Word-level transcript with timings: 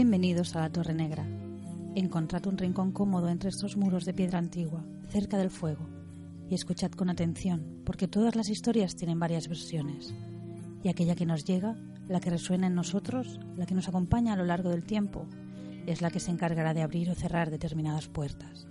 Bienvenidos 0.00 0.54
a 0.54 0.60
la 0.60 0.70
Torre 0.70 0.94
Negra. 0.94 1.26
Encontrad 1.96 2.46
un 2.46 2.56
rincón 2.56 2.92
cómodo 2.92 3.28
entre 3.30 3.48
estos 3.48 3.76
muros 3.76 4.04
de 4.04 4.14
piedra 4.14 4.38
antigua, 4.38 4.84
cerca 5.08 5.36
del 5.38 5.50
fuego, 5.50 5.88
y 6.48 6.54
escuchad 6.54 6.92
con 6.92 7.10
atención, 7.10 7.82
porque 7.84 8.06
todas 8.06 8.36
las 8.36 8.48
historias 8.48 8.94
tienen 8.94 9.18
varias 9.18 9.48
versiones, 9.48 10.14
y 10.84 10.88
aquella 10.88 11.16
que 11.16 11.26
nos 11.26 11.44
llega, 11.44 11.76
la 12.06 12.20
que 12.20 12.30
resuena 12.30 12.68
en 12.68 12.76
nosotros, 12.76 13.40
la 13.56 13.66
que 13.66 13.74
nos 13.74 13.88
acompaña 13.88 14.34
a 14.34 14.36
lo 14.36 14.44
largo 14.44 14.70
del 14.70 14.84
tiempo, 14.84 15.26
es 15.84 16.00
la 16.00 16.12
que 16.12 16.20
se 16.20 16.30
encargará 16.30 16.74
de 16.74 16.82
abrir 16.82 17.10
o 17.10 17.16
cerrar 17.16 17.50
determinadas 17.50 18.06
puertas. 18.06 18.68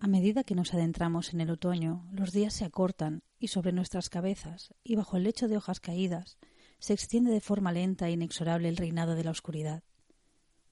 A 0.00 0.08
medida 0.08 0.42
que 0.42 0.56
nos 0.56 0.74
adentramos 0.74 1.32
en 1.32 1.40
el 1.40 1.50
otoño, 1.50 2.04
los 2.10 2.32
días 2.32 2.52
se 2.52 2.64
acortan 2.64 3.22
y 3.42 3.48
sobre 3.48 3.72
nuestras 3.72 4.08
cabezas, 4.08 4.72
y 4.84 4.94
bajo 4.94 5.16
el 5.16 5.24
lecho 5.24 5.48
de 5.48 5.56
hojas 5.56 5.80
caídas, 5.80 6.38
se 6.78 6.92
extiende 6.92 7.32
de 7.32 7.40
forma 7.40 7.72
lenta 7.72 8.06
e 8.06 8.12
inexorable 8.12 8.68
el 8.68 8.76
reinado 8.76 9.16
de 9.16 9.24
la 9.24 9.32
oscuridad. 9.32 9.82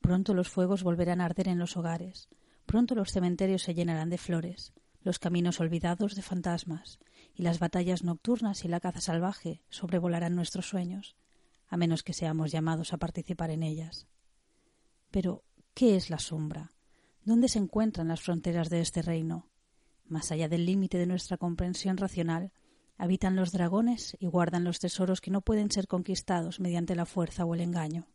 Pronto 0.00 0.34
los 0.34 0.48
fuegos 0.48 0.84
volverán 0.84 1.20
a 1.20 1.24
arder 1.24 1.48
en 1.48 1.58
los 1.58 1.76
hogares, 1.76 2.28
pronto 2.66 2.94
los 2.94 3.10
cementerios 3.10 3.62
se 3.62 3.74
llenarán 3.74 4.08
de 4.08 4.18
flores, 4.18 4.72
los 5.02 5.18
caminos 5.18 5.58
olvidados 5.58 6.14
de 6.14 6.22
fantasmas, 6.22 7.00
y 7.34 7.42
las 7.42 7.58
batallas 7.58 8.04
nocturnas 8.04 8.64
y 8.64 8.68
la 8.68 8.78
caza 8.78 9.00
salvaje 9.00 9.64
sobrevolarán 9.68 10.36
nuestros 10.36 10.68
sueños, 10.68 11.16
a 11.66 11.76
menos 11.76 12.04
que 12.04 12.12
seamos 12.12 12.52
llamados 12.52 12.92
a 12.92 12.98
participar 12.98 13.50
en 13.50 13.64
ellas. 13.64 14.06
Pero, 15.10 15.42
¿qué 15.74 15.96
es 15.96 16.08
la 16.08 16.20
sombra? 16.20 16.70
¿Dónde 17.24 17.48
se 17.48 17.58
encuentran 17.58 18.06
las 18.06 18.20
fronteras 18.20 18.70
de 18.70 18.80
este 18.80 19.02
reino? 19.02 19.48
Más 20.04 20.30
allá 20.30 20.48
del 20.48 20.66
límite 20.66 20.98
de 20.98 21.06
nuestra 21.06 21.36
comprensión 21.36 21.96
racional, 21.96 22.52
habitan 23.00 23.34
los 23.34 23.50
dragones 23.50 24.14
y 24.20 24.26
guardan 24.26 24.62
los 24.62 24.78
tesoros 24.78 25.22
que 25.22 25.30
no 25.30 25.40
pueden 25.40 25.70
ser 25.70 25.88
conquistados 25.88 26.60
mediante 26.60 26.94
la 26.94 27.06
fuerza 27.06 27.46
o 27.46 27.54
el 27.54 27.62
engaño. 27.62 28.06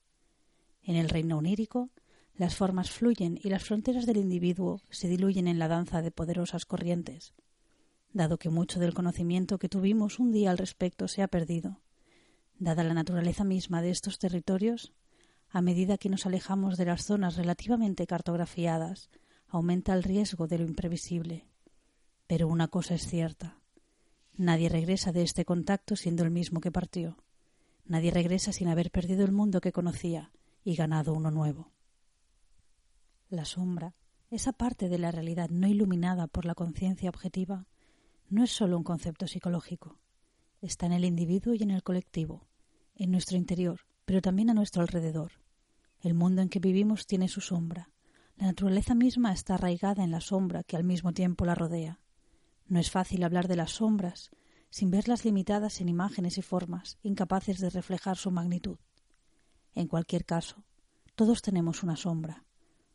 En 0.84 0.96
el 0.96 1.10
reino 1.10 1.40
onírico, 1.40 1.90
las 2.36 2.56
formas 2.56 2.92
fluyen 2.92 3.40
y 3.44 3.50
las 3.50 3.64
fronteras 3.64 4.06
del 4.06 4.18
individuo 4.18 4.82
se 4.92 5.08
diluyen 5.08 5.48
en 5.48 5.58
la 5.58 5.68
danza 5.68 6.04
de 6.04 6.12
poderosas 6.12 6.68
corrientes. 6.68 7.34
Dado 8.14 8.38
que 8.38 8.52
mucho 8.52 8.80
del 8.80 8.94
conocimiento 8.94 9.58
que 9.58 9.70
tuvimos 9.70 10.20
un 10.20 10.32
día 10.32 10.52
al 10.52 10.60
respecto 10.60 11.08
se 11.08 11.24
ha 11.24 11.28
perdido, 11.28 11.82
dada 12.60 12.84
la 12.84 12.94
naturaleza 12.94 13.44
misma 13.44 13.82
de 13.82 13.90
estos 13.90 14.20
territorios, 14.20 14.94
a 15.50 15.64
medida 15.64 15.98
que 15.98 16.10
nos 16.10 16.28
alejamos 16.28 16.78
de 16.78 16.86
las 16.86 17.06
zonas 17.06 17.38
relativamente 17.38 18.06
cartografiadas, 18.06 19.10
aumenta 19.48 19.96
el 19.96 20.04
riesgo 20.04 20.46
de 20.46 20.60
lo 20.60 20.66
imprevisible. 20.66 21.48
Pero 22.28 22.48
una 22.48 22.68
cosa 22.68 22.94
es 22.94 23.08
cierta. 23.08 23.58
Nadie 24.38 24.68
regresa 24.68 25.14
de 25.14 25.22
este 25.22 25.46
contacto 25.46 25.96
siendo 25.96 26.24
el 26.24 26.32
mismo 26.32 26.60
que 26.60 26.72
partió. 26.72 27.18
Nadie 27.86 28.12
regresa 28.12 28.52
sin 28.52 28.68
haber 28.68 28.92
perdido 28.92 29.24
el 29.24 29.32
mundo 29.32 29.62
que 29.62 29.72
conocía 29.72 30.32
y 30.64 30.76
ganado 30.76 31.14
uno 31.14 31.32
nuevo. 31.32 31.72
La 33.30 33.46
sombra, 33.46 33.96
esa 34.30 34.52
parte 34.52 34.90
de 34.90 34.98
la 34.98 35.12
realidad 35.12 35.50
no 35.50 35.68
iluminada 35.68 36.28
por 36.28 36.44
la 36.46 36.54
conciencia 36.54 37.10
objetiva, 37.10 37.68
no 38.28 38.44
es 38.44 38.52
sólo 38.52 38.78
un 38.78 38.84
concepto 38.84 39.26
psicológico. 39.26 40.00
Está 40.60 40.86
en 40.88 40.94
el 40.94 41.06
individuo 41.06 41.54
y 41.54 41.64
en 41.64 41.72
el 41.72 41.84
colectivo, 41.84 42.46
en 42.96 43.12
nuestro 43.12 43.38
interior, 43.38 43.82
pero 44.04 44.22
también 44.22 44.50
a 44.50 44.54
nuestro 44.54 44.82
alrededor. 44.82 45.32
El 46.02 46.14
mundo 46.14 46.42
en 46.42 46.50
que 46.50 46.60
vivimos 46.60 47.08
tiene 47.08 47.30
su 47.30 47.40
sombra. 47.40 47.90
La 48.36 48.48
naturaleza 48.48 48.96
misma 48.96 49.32
está 49.32 49.56
arraigada 49.56 50.04
en 50.04 50.12
la 50.12 50.20
sombra 50.20 50.64
que 50.64 50.76
al 50.76 50.84
mismo 50.84 51.14
tiempo 51.14 51.46
la 51.46 51.56
rodea. 51.56 52.02
No 52.68 52.80
es 52.80 52.92
fácil 52.92 53.24
hablar 53.24 53.48
de 53.48 53.56
las 53.56 53.72
sombras 53.72 54.32
sin 54.70 54.92
verlas 54.92 55.24
limitadas 55.24 55.80
en 55.80 55.88
imágenes 55.88 56.38
y 56.38 56.42
formas, 56.42 56.98
incapaces 57.02 57.60
de 57.60 57.70
reflejar 57.70 58.18
su 58.18 58.30
magnitud. 58.30 58.78
En 59.74 59.88
cualquier 59.88 60.26
caso, 60.26 60.66
todos 61.16 61.42
tenemos 61.42 61.82
una 61.82 61.96
sombra, 61.96 62.44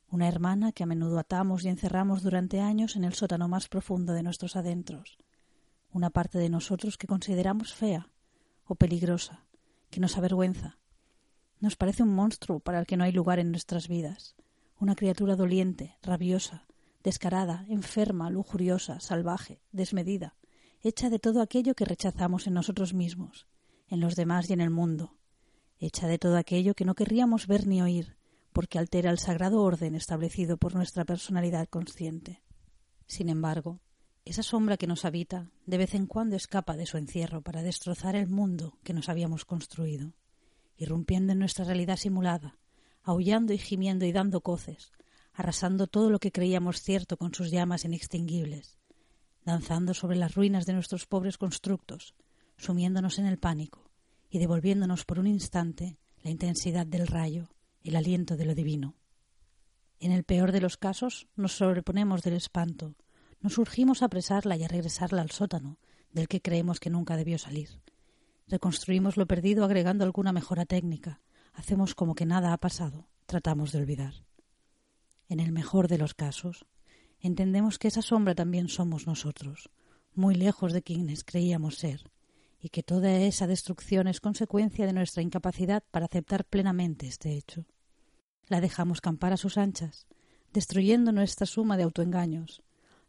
una 0.08 0.28
hermana 0.28 0.72
que 0.72 0.82
a 0.82 0.86
menudo 0.86 1.18
atamos 1.18 1.64
y 1.64 1.68
encerramos 1.68 2.22
durante 2.22 2.60
años 2.60 2.96
en 2.96 3.04
el 3.04 3.14
sótano 3.14 3.48
más 3.48 3.68
profundo 3.68 4.12
de 4.12 4.22
nuestros 4.22 4.56
adentros, 4.56 5.16
una 5.90 6.10
parte 6.10 6.38
de 6.38 6.50
nosotros 6.50 6.98
que 6.98 7.06
consideramos 7.06 7.72
fea 7.72 8.10
o 8.64 8.74
peligrosa, 8.74 9.46
que 9.88 10.00
nos 10.00 10.18
avergüenza, 10.18 10.78
nos 11.60 11.76
parece 11.76 12.02
un 12.02 12.14
monstruo 12.14 12.60
para 12.60 12.78
el 12.78 12.86
que 12.86 12.96
no 12.96 13.04
hay 13.04 13.12
lugar 13.12 13.38
en 13.38 13.50
nuestras 13.50 13.88
vidas, 13.88 14.34
una 14.78 14.96
criatura 14.96 15.36
doliente, 15.36 15.96
rabiosa, 16.02 16.66
descarada, 17.02 17.64
enferma, 17.68 18.30
lujuriosa, 18.30 19.00
salvaje, 19.00 19.60
desmedida, 19.72 20.36
hecha 20.82 21.10
de 21.10 21.18
todo 21.18 21.42
aquello 21.42 21.74
que 21.74 21.84
rechazamos 21.84 22.46
en 22.46 22.54
nosotros 22.54 22.94
mismos, 22.94 23.46
en 23.88 24.00
los 24.00 24.16
demás 24.16 24.50
y 24.50 24.52
en 24.52 24.60
el 24.60 24.70
mundo, 24.70 25.16
hecha 25.78 26.06
de 26.06 26.18
todo 26.18 26.36
aquello 26.36 26.74
que 26.74 26.84
no 26.84 26.94
querríamos 26.94 27.46
ver 27.46 27.66
ni 27.66 27.82
oír, 27.82 28.16
porque 28.52 28.78
altera 28.78 29.10
el 29.10 29.18
sagrado 29.18 29.62
orden 29.62 29.94
establecido 29.94 30.56
por 30.56 30.74
nuestra 30.74 31.04
personalidad 31.04 31.68
consciente. 31.68 32.42
Sin 33.06 33.28
embargo, 33.28 33.80
esa 34.24 34.42
sombra 34.42 34.76
que 34.76 34.86
nos 34.86 35.04
habita 35.04 35.50
de 35.66 35.78
vez 35.78 35.94
en 35.94 36.06
cuando 36.06 36.36
escapa 36.36 36.76
de 36.76 36.86
su 36.86 36.98
encierro 36.98 37.42
para 37.42 37.62
destrozar 37.62 38.16
el 38.16 38.28
mundo 38.28 38.78
que 38.84 38.92
nos 38.92 39.08
habíamos 39.08 39.44
construido 39.44 40.14
irrumpiendo 40.80 41.34
en 41.34 41.38
nuestra 41.38 41.66
realidad 41.66 41.96
simulada, 41.96 42.56
aullando 43.02 43.52
y 43.52 43.58
gimiendo 43.58 44.06
y 44.06 44.12
dando 44.12 44.40
coces, 44.40 44.92
arrasando 45.40 45.86
todo 45.86 46.10
lo 46.10 46.18
que 46.18 46.32
creíamos 46.32 46.80
cierto 46.82 47.16
con 47.16 47.34
sus 47.34 47.50
llamas 47.50 47.84
inextinguibles, 47.84 48.78
danzando 49.44 49.94
sobre 49.94 50.16
las 50.16 50.34
ruinas 50.34 50.66
de 50.66 50.72
nuestros 50.72 51.06
pobres 51.06 51.38
constructos, 51.38 52.14
sumiéndonos 52.56 53.18
en 53.18 53.26
el 53.26 53.38
pánico 53.38 53.90
y 54.30 54.38
devolviéndonos 54.38 55.04
por 55.04 55.18
un 55.18 55.26
instante 55.26 55.98
la 56.22 56.30
intensidad 56.30 56.86
del 56.86 57.06
rayo, 57.06 57.48
el 57.82 57.96
aliento 57.96 58.36
de 58.36 58.44
lo 58.44 58.54
divino. 58.54 58.94
En 59.98 60.12
el 60.12 60.24
peor 60.24 60.52
de 60.52 60.60
los 60.60 60.76
casos 60.76 61.28
nos 61.36 61.52
sobreponemos 61.52 62.22
del 62.22 62.34
espanto, 62.34 62.94
nos 63.40 63.58
urgimos 63.58 64.02
a 64.02 64.06
apresarla 64.06 64.56
y 64.56 64.64
a 64.64 64.68
regresarla 64.68 65.22
al 65.22 65.30
sótano, 65.30 65.78
del 66.12 66.28
que 66.28 66.40
creemos 66.40 66.80
que 66.80 66.90
nunca 66.90 67.16
debió 67.16 67.38
salir, 67.38 67.80
Reconstruimos 68.50 69.16
lo 69.16 69.26
perdido 69.26 69.64
agregando 69.64 70.04
alguna 70.04 70.32
mejora 70.32 70.66
técnica. 70.66 71.20
Hacemos 71.52 71.94
como 71.94 72.16
que 72.16 72.26
nada 72.26 72.52
ha 72.52 72.58
pasado. 72.58 73.08
Tratamos 73.26 73.70
de 73.70 73.78
olvidar. 73.78 74.24
En 75.30 75.38
el 75.38 75.52
mejor 75.52 75.86
de 75.86 75.96
los 75.96 76.12
casos, 76.12 76.66
entendemos 77.20 77.78
que 77.78 77.86
esa 77.86 78.02
sombra 78.02 78.34
también 78.34 78.68
somos 78.68 79.06
nosotros, 79.06 79.70
muy 80.12 80.34
lejos 80.34 80.72
de 80.72 80.82
quienes 80.82 81.22
creíamos 81.22 81.76
ser, 81.76 82.10
y 82.60 82.70
que 82.70 82.82
toda 82.82 83.16
esa 83.16 83.46
destrucción 83.46 84.08
es 84.08 84.20
consecuencia 84.20 84.86
de 84.86 84.92
nuestra 84.92 85.22
incapacidad 85.22 85.84
para 85.92 86.06
aceptar 86.06 86.44
plenamente 86.44 87.06
este 87.06 87.34
hecho. 87.34 87.64
La 88.48 88.60
dejamos 88.60 89.00
campar 89.00 89.32
a 89.32 89.36
sus 89.36 89.56
anchas, 89.56 90.08
destruyendo 90.52 91.12
nuestra 91.12 91.46
suma 91.46 91.76
de 91.76 91.84
autoengaños, 91.84 92.60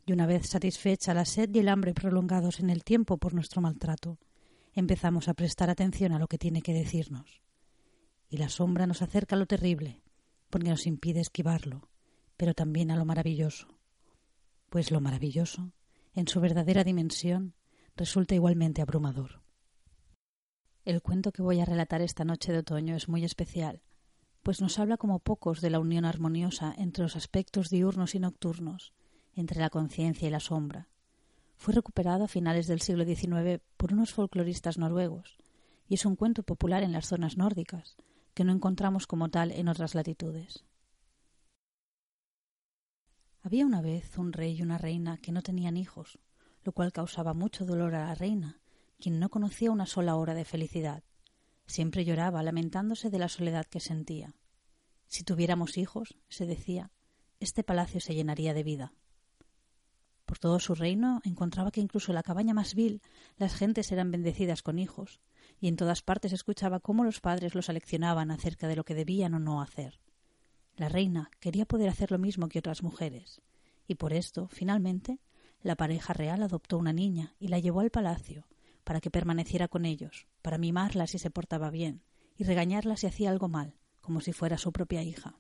y 0.06 0.14
una 0.14 0.28
vez 0.28 0.48
satisfecha 0.48 1.16
la 1.16 1.26
sed 1.26 1.50
y 1.56 1.58
el 1.58 1.70
hambre 1.70 1.96
prolongados 1.96 2.60
en 2.60 2.70
el 2.70 2.84
tiempo 2.84 3.18
por 3.18 3.34
nuestro 3.34 3.62
maltrato, 3.62 4.20
empezamos 4.74 5.28
a 5.28 5.34
prestar 5.34 5.72
atención 5.72 6.12
a 6.12 6.20
lo 6.20 6.28
que 6.28 6.38
tiene 6.38 6.62
que 6.62 6.74
decirnos. 6.74 7.42
Y 8.30 8.38
la 8.38 8.50
sombra 8.50 8.86
nos 8.86 9.02
acerca 9.02 9.36
a 9.36 9.40
lo 9.40 9.48
terrible, 9.48 10.04
porque 10.52 10.70
nos 10.70 10.86
impide 10.86 11.20
esquivarlo, 11.20 11.90
pero 12.42 12.56
también 12.56 12.90
a 12.90 12.96
lo 12.96 13.06
maravilloso. 13.06 13.68
Pues 14.72 14.90
lo 14.90 15.00
maravilloso, 15.00 15.74
en 16.16 16.28
su 16.28 16.42
verdadera 16.42 16.84
dimensión, 16.84 17.54
resulta 17.96 18.34
igualmente 18.34 18.82
abrumador. 18.82 19.44
El 20.84 21.04
cuento 21.04 21.32
que 21.32 21.44
voy 21.44 21.60
a 21.60 21.66
relatar 21.66 22.02
esta 22.02 22.26
noche 22.26 22.52
de 22.52 22.58
otoño 22.58 22.96
es 22.96 23.08
muy 23.08 23.24
especial, 23.26 23.84
pues 24.42 24.60
nos 24.60 24.80
habla 24.80 24.98
como 24.98 25.20
pocos 25.20 25.62
de 25.62 25.70
la 25.70 25.80
unión 25.80 26.04
armoniosa 26.04 26.74
entre 26.76 27.04
los 27.04 27.16
aspectos 27.16 27.70
diurnos 27.70 28.16
y 28.16 28.20
nocturnos, 28.20 28.92
entre 29.36 29.60
la 29.60 29.70
conciencia 29.70 30.28
y 30.28 30.32
la 30.32 30.40
sombra, 30.40 30.90
fue 31.58 31.76
recuperado 31.76 32.24
a 32.24 32.28
finales 32.28 32.66
del 32.66 32.82
siglo 32.82 33.06
XIX 33.06 33.62
por 33.78 33.94
unos 33.94 34.14
folcloristas 34.14 34.80
noruegos 34.80 35.38
y 35.88 35.94
es 35.94 36.08
un 36.08 36.16
cuento 36.16 36.42
popular 36.42 36.82
en 36.82 36.92
las 36.92 37.06
zonas 37.06 37.38
nórdicas, 37.38 37.98
que 38.34 38.44
no 38.44 38.52
encontramos 38.52 39.06
como 39.06 39.30
tal 39.30 39.52
en 39.52 39.68
otras 39.68 39.94
latitudes. 39.94 40.66
Había 43.44 43.66
una 43.66 43.82
vez 43.82 44.18
un 44.20 44.34
rey 44.34 44.54
y 44.58 44.62
una 44.62 44.78
reina 44.78 45.18
que 45.18 45.32
no 45.32 45.42
tenían 45.42 45.76
hijos, 45.76 46.20
lo 46.64 46.74
cual 46.74 46.92
causaba 46.92 47.34
mucho 47.34 47.66
dolor 47.66 47.96
a 47.96 48.06
la 48.06 48.16
reina, 48.16 48.62
quien 49.00 49.20
no 49.20 49.30
conocía 49.30 49.72
una 49.72 49.88
sola 49.88 50.16
hora 50.16 50.36
de 50.36 50.46
felicidad. 50.46 51.04
Siempre 51.66 52.06
lloraba, 52.06 52.44
lamentándose 52.44 53.10
de 53.10 53.18
la 53.18 53.30
soledad 53.30 53.66
que 53.66 53.80
sentía. 53.80 54.36
Si 55.08 55.24
tuviéramos 55.24 55.78
hijos, 55.78 56.16
se 56.30 56.46
decía, 56.46 56.92
este 57.40 57.64
palacio 57.64 58.00
se 58.00 58.14
llenaría 58.14 58.54
de 58.54 58.64
vida. 58.64 58.94
Por 60.26 60.38
todo 60.38 60.60
su 60.60 60.76
reino 60.76 61.20
encontraba 61.24 61.72
que 61.72 61.82
incluso 61.82 62.12
en 62.12 62.16
la 62.16 62.24
cabaña 62.24 62.54
más 62.54 62.76
vil 62.76 63.02
las 63.38 63.56
gentes 63.56 63.92
eran 63.92 64.12
bendecidas 64.12 64.62
con 64.62 64.78
hijos, 64.78 65.20
y 65.60 65.68
en 65.68 65.78
todas 65.78 66.04
partes 66.04 66.32
escuchaba 66.32 66.80
cómo 66.80 67.04
los 67.04 67.22
padres 67.22 67.56
los 67.56 67.70
aleccionaban 67.70 68.30
acerca 68.30 68.68
de 68.68 68.76
lo 68.76 68.84
que 68.84 68.94
debían 68.94 69.34
o 69.34 69.40
no 69.40 69.62
hacer. 69.62 70.00
La 70.82 70.90
reina 70.90 71.30
quería 71.40 71.66
poder 71.66 71.90
hacer 71.90 72.10
lo 72.10 72.18
mismo 72.18 72.50
que 72.50 72.58
otras 72.58 72.82
mujeres, 72.82 73.40
y 73.88 73.94
por 73.94 74.14
esto, 74.14 74.48
finalmente, 74.48 75.20
la 75.62 75.76
pareja 75.76 76.12
real 76.12 76.42
adoptó 76.42 76.80
una 76.80 76.92
niña 76.92 77.36
y 77.38 77.50
la 77.50 77.60
llevó 77.60 77.82
al 77.82 77.92
palacio, 77.92 78.48
para 78.84 79.00
que 79.00 79.12
permaneciera 79.12 79.68
con 79.68 79.86
ellos, 79.86 80.26
para 80.42 80.58
mimarla 80.58 81.06
si 81.06 81.20
se 81.20 81.30
portaba 81.30 81.70
bien, 81.70 82.02
y 82.36 82.46
regañarla 82.46 82.98
si 82.98 83.06
hacía 83.06 83.30
algo 83.30 83.48
mal, 83.48 83.76
como 84.02 84.22
si 84.22 84.34
fuera 84.34 84.58
su 84.58 84.72
propia 84.72 85.04
hija. 85.04 85.38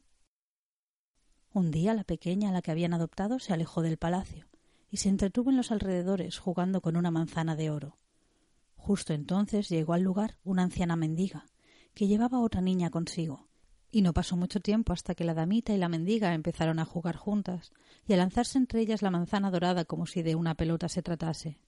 Un 1.51 1.71
día 1.71 1.95
la 1.95 2.03
pequeña 2.03 2.49
a 2.49 2.51
la 2.51 2.61
que 2.61 2.69
habían 2.69 2.93
adoptado 2.93 3.39
se 3.39 3.51
alejó 3.51 3.81
del 3.81 3.97
palacio, 3.97 4.47
y 4.91 4.97
se 4.97 5.09
entretuvo 5.09 5.49
en 5.49 5.57
los 5.57 5.71
alrededores 5.71 6.37
jugando 6.37 6.81
con 6.81 6.95
una 6.95 7.09
manzana 7.09 7.55
de 7.55 7.71
oro. 7.71 7.97
Justo 8.75 9.13
entonces 9.13 9.69
llegó 9.69 9.93
al 9.93 10.03
lugar 10.03 10.37
una 10.43 10.61
anciana 10.61 10.95
mendiga, 10.95 11.47
que 11.95 12.05
llevaba 12.05 12.41
otra 12.41 12.61
niña 12.61 12.91
consigo, 12.91 13.47
y 13.91 14.01
no 14.01 14.13
pasó 14.13 14.37
mucho 14.37 14.61
tiempo 14.61 14.93
hasta 14.93 15.15
que 15.15 15.25
la 15.25 15.33
damita 15.33 15.73
y 15.73 15.77
la 15.77 15.89
mendiga 15.89 16.33
empezaron 16.33 16.79
a 16.79 16.85
jugar 16.85 17.17
juntas 17.17 17.71
y 18.07 18.13
a 18.13 18.17
lanzarse 18.17 18.57
entre 18.57 18.79
ellas 18.79 19.01
la 19.01 19.11
manzana 19.11 19.51
dorada 19.51 19.83
como 19.85 20.05
si 20.05 20.23
de 20.23 20.35
una 20.35 20.55
pelota 20.55 20.87
se 20.87 21.03
tratase. 21.03 21.59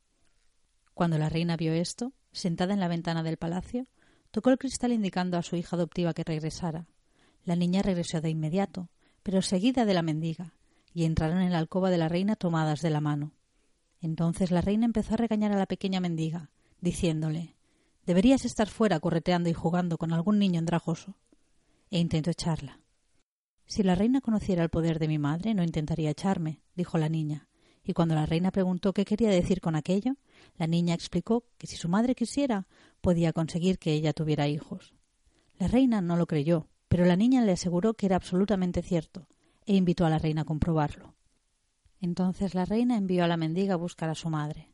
Cuando 0.94 1.18
la 1.18 1.30
reina 1.30 1.58
vio 1.58 1.74
esto, 1.74 2.14
sentada 2.32 2.74
en 2.74 2.80
la 2.80 2.88
ventana 2.88 3.24
del 3.24 3.38
palacio, 3.38 3.88
tocó 4.32 4.52
el 4.52 4.58
cristal 4.58 4.94
indicando 4.94 5.38
a 5.38 5.44
su 5.44 5.56
hija 5.58 5.76
adoptiva 5.76 6.14
que 6.14 6.24
regresara. 6.24 6.88
La 7.44 7.56
niña 7.56 7.82
regresó 7.82 8.22
de 8.22 8.30
inmediato, 8.30 8.90
pero 9.22 9.42
seguida 9.42 9.86
de 9.86 9.94
la 9.94 10.02
mendiga, 10.02 10.54
y 10.94 11.04
entraron 11.04 11.42
en 11.42 11.52
la 11.52 11.58
alcoba 11.58 11.90
de 11.90 11.98
la 11.98 12.08
reina 12.08 12.36
tomadas 12.36 12.82
de 12.82 12.90
la 12.90 13.02
mano. 13.02 13.34
Entonces 14.00 14.52
la 14.52 14.62
reina 14.62 14.86
empezó 14.86 15.16
a 15.16 15.18
regañar 15.18 15.52
a 15.52 15.58
la 15.58 15.66
pequeña 15.66 16.00
mendiga, 16.00 16.52
diciéndole 16.80 17.56
Deberías 18.06 18.44
estar 18.44 18.68
fuera 18.70 19.00
correteando 19.00 19.50
y 19.50 19.54
jugando 19.54 19.98
con 19.98 20.14
algún 20.14 20.38
niño 20.38 20.60
andrajoso 20.60 21.16
e 21.94 22.00
intentó 22.00 22.32
echarla. 22.32 22.80
Si 23.68 23.84
la 23.84 23.94
reina 23.94 24.20
conociera 24.20 24.64
el 24.64 24.70
poder 24.70 24.98
de 24.98 25.08
mi 25.08 25.20
madre, 25.20 25.54
no 25.54 25.62
intentaría 25.62 26.10
echarme, 26.10 26.60
dijo 26.74 26.98
la 26.98 27.08
niña, 27.08 27.48
y 27.84 27.94
cuando 27.94 28.16
la 28.16 28.26
reina 28.26 28.50
preguntó 28.50 28.94
qué 28.94 29.06
quería 29.06 29.30
decir 29.30 29.62
con 29.62 29.76
aquello, 29.76 30.16
la 30.58 30.66
niña 30.66 30.96
explicó 30.96 31.44
que 31.60 31.68
si 31.68 31.76
su 31.76 31.90
madre 31.90 32.16
quisiera, 32.16 32.66
podía 33.00 33.32
conseguir 33.32 33.78
que 33.78 33.94
ella 33.94 34.12
tuviera 34.12 34.48
hijos. 34.48 34.96
La 35.60 35.68
reina 35.68 36.02
no 36.02 36.18
lo 36.18 36.26
creyó, 36.26 36.68
pero 36.88 37.06
la 37.06 37.16
niña 37.16 37.42
le 37.42 37.52
aseguró 37.52 37.94
que 37.94 38.08
era 38.08 38.16
absolutamente 38.16 38.82
cierto, 38.82 39.28
e 39.68 39.76
invitó 39.76 40.08
a 40.08 40.10
la 40.10 40.18
reina 40.18 40.42
a 40.42 40.46
comprobarlo. 40.46 41.14
Entonces 42.02 42.56
la 42.56 42.66
reina 42.66 42.98
envió 42.98 43.24
a 43.24 43.28
la 43.28 43.38
mendiga 43.38 43.76
a 43.76 43.78
buscar 43.78 44.10
a 44.10 44.16
su 44.16 44.32
madre. 44.32 44.74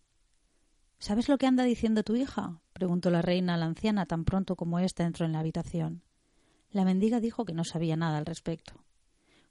¿Sabes 0.99 1.27
lo 1.27 1.37
que 1.37 1.47
anda 1.47 1.65
diciendo 1.65 2.03
tu 2.03 2.15
hija? 2.15 2.61
preguntó 2.71 3.09
la 3.09 3.21
reina 3.21 3.55
a 3.55 3.57
la 3.57 3.65
anciana 3.65 4.05
tan 4.05 4.23
pronto 4.23 4.55
como 4.55 4.79
ésta 4.79 5.03
entró 5.03 5.25
en 5.25 5.33
la 5.33 5.39
habitación. 5.39 6.03
La 6.71 6.85
mendiga 6.85 7.19
dijo 7.19 7.45
que 7.45 7.53
no 7.53 7.63
sabía 7.63 7.95
nada 7.95 8.17
al 8.17 8.25
respecto. 8.25 8.83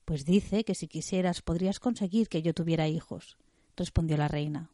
Pues 0.05 0.25
dice 0.25 0.65
que 0.65 0.75
si 0.75 0.89
quisieras 0.89 1.43
podrías 1.43 1.81
conseguir 1.81 2.29
que 2.29 2.43
yo 2.43 2.55
tuviera 2.55 2.89
hijos, 2.89 3.37
respondió 3.77 4.17
la 4.17 4.29
reina. 4.29 4.71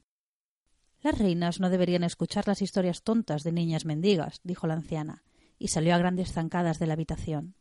Las 1.02 1.19
reinas 1.19 1.61
no 1.61 1.70
deberían 1.70 2.05
escuchar 2.05 2.46
las 2.46 2.62
historias 2.62 3.02
tontas 3.02 3.43
de 3.43 3.52
niñas 3.52 3.85
mendigas, 3.85 4.41
dijo 4.43 4.67
la 4.67 4.75
anciana, 4.75 5.23
y 5.58 5.69
salió 5.69 5.94
a 5.94 5.99
grandes 5.99 6.32
zancadas 6.32 6.79
de 6.79 6.87
la 6.87 6.94
habitación. 6.94 7.55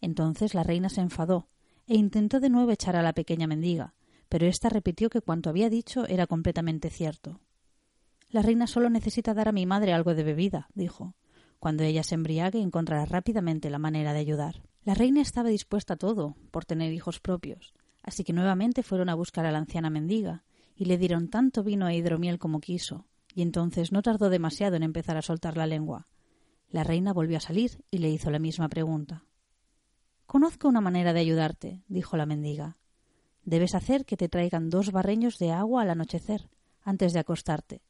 Entonces 0.00 0.54
la 0.54 0.62
reina 0.62 0.88
se 0.88 1.00
enfadó 1.00 1.48
e 1.86 1.96
intentó 1.96 2.40
de 2.40 2.50
nuevo 2.50 2.70
echar 2.70 2.96
a 2.96 3.02
la 3.02 3.12
pequeña 3.12 3.46
mendiga, 3.46 3.94
pero 4.28 4.46
ésta 4.46 4.68
repitió 4.68 5.10
que 5.10 5.20
cuanto 5.20 5.50
había 5.50 5.70
dicho 5.70 6.06
era 6.06 6.26
completamente 6.26 6.90
cierto. 6.90 7.40
La 8.30 8.42
reina 8.42 8.66
solo 8.66 8.90
necesita 8.90 9.34
dar 9.34 9.48
a 9.48 9.52
mi 9.52 9.66
madre 9.66 9.92
algo 9.92 10.14
de 10.14 10.24
bebida, 10.24 10.68
dijo. 10.74 11.14
Cuando 11.64 11.82
ella 11.82 12.02
se 12.02 12.14
embriague 12.14 12.60
encontrará 12.60 13.06
rápidamente 13.06 13.70
la 13.70 13.78
manera 13.78 14.12
de 14.12 14.18
ayudar. 14.18 14.60
La 14.84 14.92
reina 14.92 15.22
estaba 15.22 15.48
dispuesta 15.48 15.94
a 15.94 15.96
todo 15.96 16.36
por 16.50 16.66
tener 16.66 16.92
hijos 16.92 17.20
propios, 17.20 17.72
así 18.02 18.22
que 18.22 18.34
nuevamente 18.34 18.82
fueron 18.82 19.08
a 19.08 19.14
buscar 19.14 19.46
a 19.46 19.50
la 19.50 19.60
anciana 19.60 19.88
mendiga 19.88 20.44
y 20.76 20.84
le 20.84 20.98
dieron 20.98 21.28
tanto 21.28 21.64
vino 21.64 21.88
e 21.88 21.96
hidromiel 21.96 22.38
como 22.38 22.60
quiso, 22.60 23.06
y 23.34 23.40
entonces 23.40 23.92
no 23.92 24.02
tardó 24.02 24.28
demasiado 24.28 24.76
en 24.76 24.82
empezar 24.82 25.16
a 25.16 25.22
soltar 25.22 25.56
la 25.56 25.66
lengua. 25.66 26.06
La 26.68 26.84
reina 26.84 27.14
volvió 27.14 27.38
a 27.38 27.40
salir 27.40 27.82
y 27.90 27.96
le 27.96 28.10
hizo 28.10 28.30
la 28.30 28.38
misma 28.38 28.68
pregunta. 28.68 29.24
Conozco 30.26 30.68
una 30.68 30.82
manera 30.82 31.14
de 31.14 31.20
ayudarte, 31.20 31.82
dijo 31.88 32.18
la 32.18 32.26
mendiga. 32.26 32.76
Debes 33.46 33.74
hacer 33.74 34.04
que 34.04 34.18
te 34.18 34.28
traigan 34.28 34.68
dos 34.68 34.92
barreños 34.92 35.38
de 35.38 35.52
agua 35.52 35.80
al 35.80 35.88
anochecer, 35.88 36.50
antes 36.82 37.14
de 37.14 37.20
acostarte. 37.20 37.80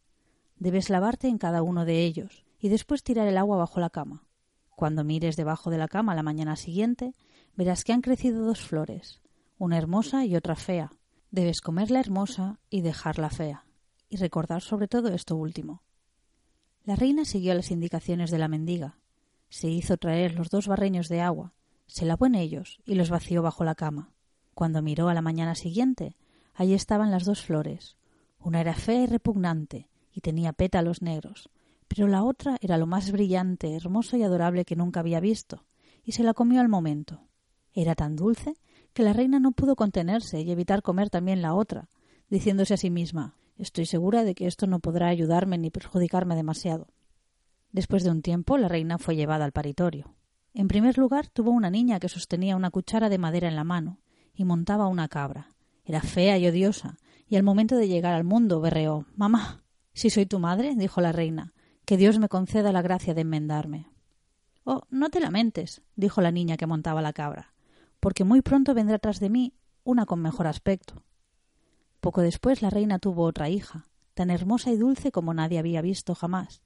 Debes 0.60 0.90
lavarte 0.90 1.26
en 1.26 1.38
cada 1.38 1.62
uno 1.62 1.84
de 1.84 2.04
ellos, 2.04 2.43
y 2.64 2.70
después 2.70 3.02
tirar 3.02 3.28
el 3.28 3.36
agua 3.36 3.58
bajo 3.58 3.78
la 3.78 3.90
cama. 3.90 4.24
Cuando 4.70 5.04
mires 5.04 5.36
debajo 5.36 5.68
de 5.68 5.76
la 5.76 5.86
cama 5.86 6.14
la 6.14 6.22
mañana 6.22 6.56
siguiente, 6.56 7.12
verás 7.54 7.84
que 7.84 7.92
han 7.92 8.00
crecido 8.00 8.46
dos 8.46 8.62
flores, 8.62 9.20
una 9.58 9.76
hermosa 9.76 10.24
y 10.24 10.34
otra 10.34 10.56
fea. 10.56 10.90
Debes 11.30 11.60
comer 11.60 11.90
la 11.90 12.00
hermosa 12.00 12.60
y 12.70 12.80
dejar 12.80 13.18
la 13.18 13.28
fea, 13.28 13.66
y 14.08 14.16
recordar 14.16 14.62
sobre 14.62 14.88
todo 14.88 15.10
esto 15.10 15.36
último. 15.36 15.82
La 16.84 16.96
reina 16.96 17.26
siguió 17.26 17.52
las 17.52 17.70
indicaciones 17.70 18.30
de 18.30 18.38
la 18.38 18.48
mendiga. 18.48 18.96
Se 19.50 19.68
hizo 19.68 19.98
traer 19.98 20.34
los 20.34 20.48
dos 20.48 20.66
barreños 20.66 21.10
de 21.10 21.20
agua, 21.20 21.52
se 21.86 22.06
lavó 22.06 22.24
en 22.24 22.34
ellos 22.34 22.78
y 22.86 22.94
los 22.94 23.10
vació 23.10 23.42
bajo 23.42 23.64
la 23.64 23.74
cama. 23.74 24.14
Cuando 24.54 24.80
miró 24.80 25.10
a 25.10 25.14
la 25.14 25.20
mañana 25.20 25.54
siguiente, 25.54 26.16
allí 26.54 26.72
estaban 26.72 27.10
las 27.10 27.26
dos 27.26 27.42
flores. 27.42 27.98
Una 28.38 28.62
era 28.62 28.72
fea 28.72 29.02
y 29.02 29.06
repugnante, 29.06 29.90
y 30.10 30.22
tenía 30.22 30.54
pétalos 30.54 31.02
negros, 31.02 31.50
pero 31.88 32.08
la 32.08 32.24
otra 32.24 32.56
era 32.60 32.78
lo 32.78 32.86
más 32.86 33.12
brillante, 33.12 33.74
hermoso 33.74 34.16
y 34.16 34.22
adorable 34.22 34.64
que 34.64 34.76
nunca 34.76 35.00
había 35.00 35.20
visto, 35.20 35.64
y 36.02 36.12
se 36.12 36.22
la 36.22 36.34
comió 36.34 36.60
al 36.60 36.68
momento. 36.68 37.20
Era 37.72 37.94
tan 37.94 38.16
dulce 38.16 38.54
que 38.92 39.02
la 39.02 39.12
reina 39.12 39.40
no 39.40 39.52
pudo 39.52 39.76
contenerse 39.76 40.40
y 40.40 40.50
evitar 40.50 40.82
comer 40.82 41.10
también 41.10 41.42
la 41.42 41.54
otra, 41.54 41.88
diciéndose 42.28 42.74
a 42.74 42.78
sí 42.78 42.90
misma 42.90 43.36
Estoy 43.56 43.86
segura 43.86 44.24
de 44.24 44.34
que 44.34 44.46
esto 44.46 44.66
no 44.66 44.80
podrá 44.80 45.08
ayudarme 45.08 45.58
ni 45.58 45.70
perjudicarme 45.70 46.34
demasiado. 46.34 46.88
Después 47.70 48.02
de 48.02 48.10
un 48.10 48.20
tiempo 48.20 48.58
la 48.58 48.68
reina 48.68 48.98
fue 48.98 49.14
llevada 49.14 49.44
al 49.44 49.52
paritorio. 49.52 50.16
En 50.54 50.66
primer 50.66 50.98
lugar 50.98 51.28
tuvo 51.28 51.50
una 51.50 51.70
niña 51.70 52.00
que 52.00 52.08
sostenía 52.08 52.56
una 52.56 52.70
cuchara 52.70 53.08
de 53.08 53.18
madera 53.18 53.48
en 53.48 53.56
la 53.56 53.64
mano 53.64 54.00
y 54.34 54.44
montaba 54.44 54.88
una 54.88 55.08
cabra. 55.08 55.50
Era 55.84 56.00
fea 56.00 56.38
y 56.38 56.48
odiosa, 56.48 56.96
y 57.28 57.36
al 57.36 57.42
momento 57.42 57.76
de 57.76 57.88
llegar 57.88 58.14
al 58.14 58.24
mundo 58.24 58.60
berreó 58.60 59.06
Mamá. 59.14 59.62
Si 59.92 60.10
soy 60.10 60.26
tu 60.26 60.40
madre, 60.40 60.74
dijo 60.76 61.00
la 61.00 61.12
reina, 61.12 61.52
que 61.84 61.96
Dios 61.96 62.18
me 62.18 62.28
conceda 62.28 62.72
la 62.72 62.82
gracia 62.82 63.14
de 63.14 63.22
enmendarme. 63.22 63.86
Oh, 64.64 64.82
no 64.90 65.10
te 65.10 65.20
lamentes, 65.20 65.82
dijo 65.96 66.22
la 66.22 66.30
niña 66.30 66.56
que 66.56 66.66
montaba 66.66 67.02
la 67.02 67.12
cabra, 67.12 67.52
porque 68.00 68.24
muy 68.24 68.40
pronto 68.40 68.74
vendrá 68.74 68.98
tras 68.98 69.20
de 69.20 69.28
mí 69.28 69.54
una 69.84 70.06
con 70.06 70.20
mejor 70.20 70.46
aspecto. 70.46 71.04
Poco 72.00 72.22
después 72.22 72.62
la 72.62 72.70
reina 72.70 72.98
tuvo 72.98 73.24
otra 73.24 73.50
hija, 73.50 73.86
tan 74.14 74.30
hermosa 74.30 74.70
y 74.70 74.76
dulce 74.76 75.12
como 75.12 75.34
nadie 75.34 75.58
había 75.58 75.82
visto 75.82 76.14
jamás, 76.14 76.62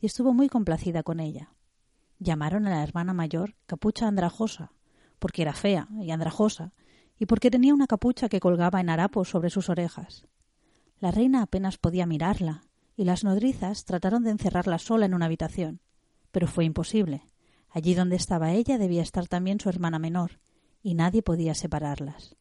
y 0.00 0.06
estuvo 0.06 0.32
muy 0.32 0.48
complacida 0.48 1.02
con 1.02 1.18
ella. 1.18 1.52
Llamaron 2.18 2.66
a 2.66 2.70
la 2.70 2.82
hermana 2.82 3.12
mayor 3.12 3.56
capucha 3.66 4.06
andrajosa, 4.06 4.72
porque 5.18 5.42
era 5.42 5.52
fea 5.52 5.88
y 6.00 6.10
andrajosa, 6.10 6.72
y 7.18 7.26
porque 7.26 7.50
tenía 7.50 7.74
una 7.74 7.86
capucha 7.86 8.28
que 8.28 8.40
colgaba 8.40 8.80
en 8.80 8.90
harapos 8.90 9.28
sobre 9.28 9.50
sus 9.50 9.68
orejas. 9.68 10.26
La 11.00 11.10
reina 11.10 11.42
apenas 11.42 11.78
podía 11.78 12.06
mirarla, 12.06 12.62
y 13.00 13.04
las 13.04 13.24
nodrizas 13.24 13.86
trataron 13.86 14.24
de 14.24 14.30
encerrarla 14.30 14.78
sola 14.78 15.06
en 15.06 15.14
una 15.14 15.24
habitación. 15.24 15.80
Pero 16.32 16.46
fue 16.46 16.66
imposible. 16.66 17.22
Allí 17.70 17.94
donde 17.94 18.16
estaba 18.16 18.52
ella 18.52 18.76
debía 18.76 19.00
estar 19.00 19.26
también 19.26 19.58
su 19.58 19.70
hermana 19.70 19.98
menor, 19.98 20.38
y 20.82 20.92
nadie 20.92 21.22
podía 21.22 21.54
separarlas. 21.54 22.36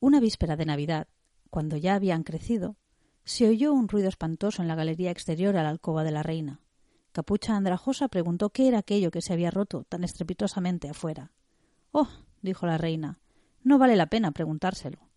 Una 0.00 0.18
víspera 0.18 0.56
de 0.56 0.66
Navidad, 0.66 1.06
cuando 1.48 1.76
ya 1.76 1.94
habían 1.94 2.24
crecido, 2.24 2.74
se 3.22 3.48
oyó 3.48 3.72
un 3.72 3.86
ruido 3.86 4.08
espantoso 4.08 4.62
en 4.62 4.68
la 4.68 4.74
galería 4.74 5.12
exterior 5.12 5.56
a 5.56 5.62
la 5.62 5.68
alcoba 5.68 6.02
de 6.02 6.10
la 6.10 6.24
reina. 6.24 6.60
Capucha 7.12 7.54
Andrajosa 7.54 8.08
preguntó 8.08 8.50
qué 8.50 8.66
era 8.66 8.78
aquello 8.78 9.12
que 9.12 9.22
se 9.22 9.32
había 9.32 9.52
roto 9.52 9.84
tan 9.84 10.02
estrepitosamente 10.02 10.88
afuera. 10.88 11.30
Oh, 11.92 12.08
dijo 12.42 12.66
la 12.66 12.78
reina, 12.78 13.20
no 13.62 13.78
vale 13.78 13.94
la 13.94 14.06
pena 14.06 14.32
preguntárselo 14.32 15.09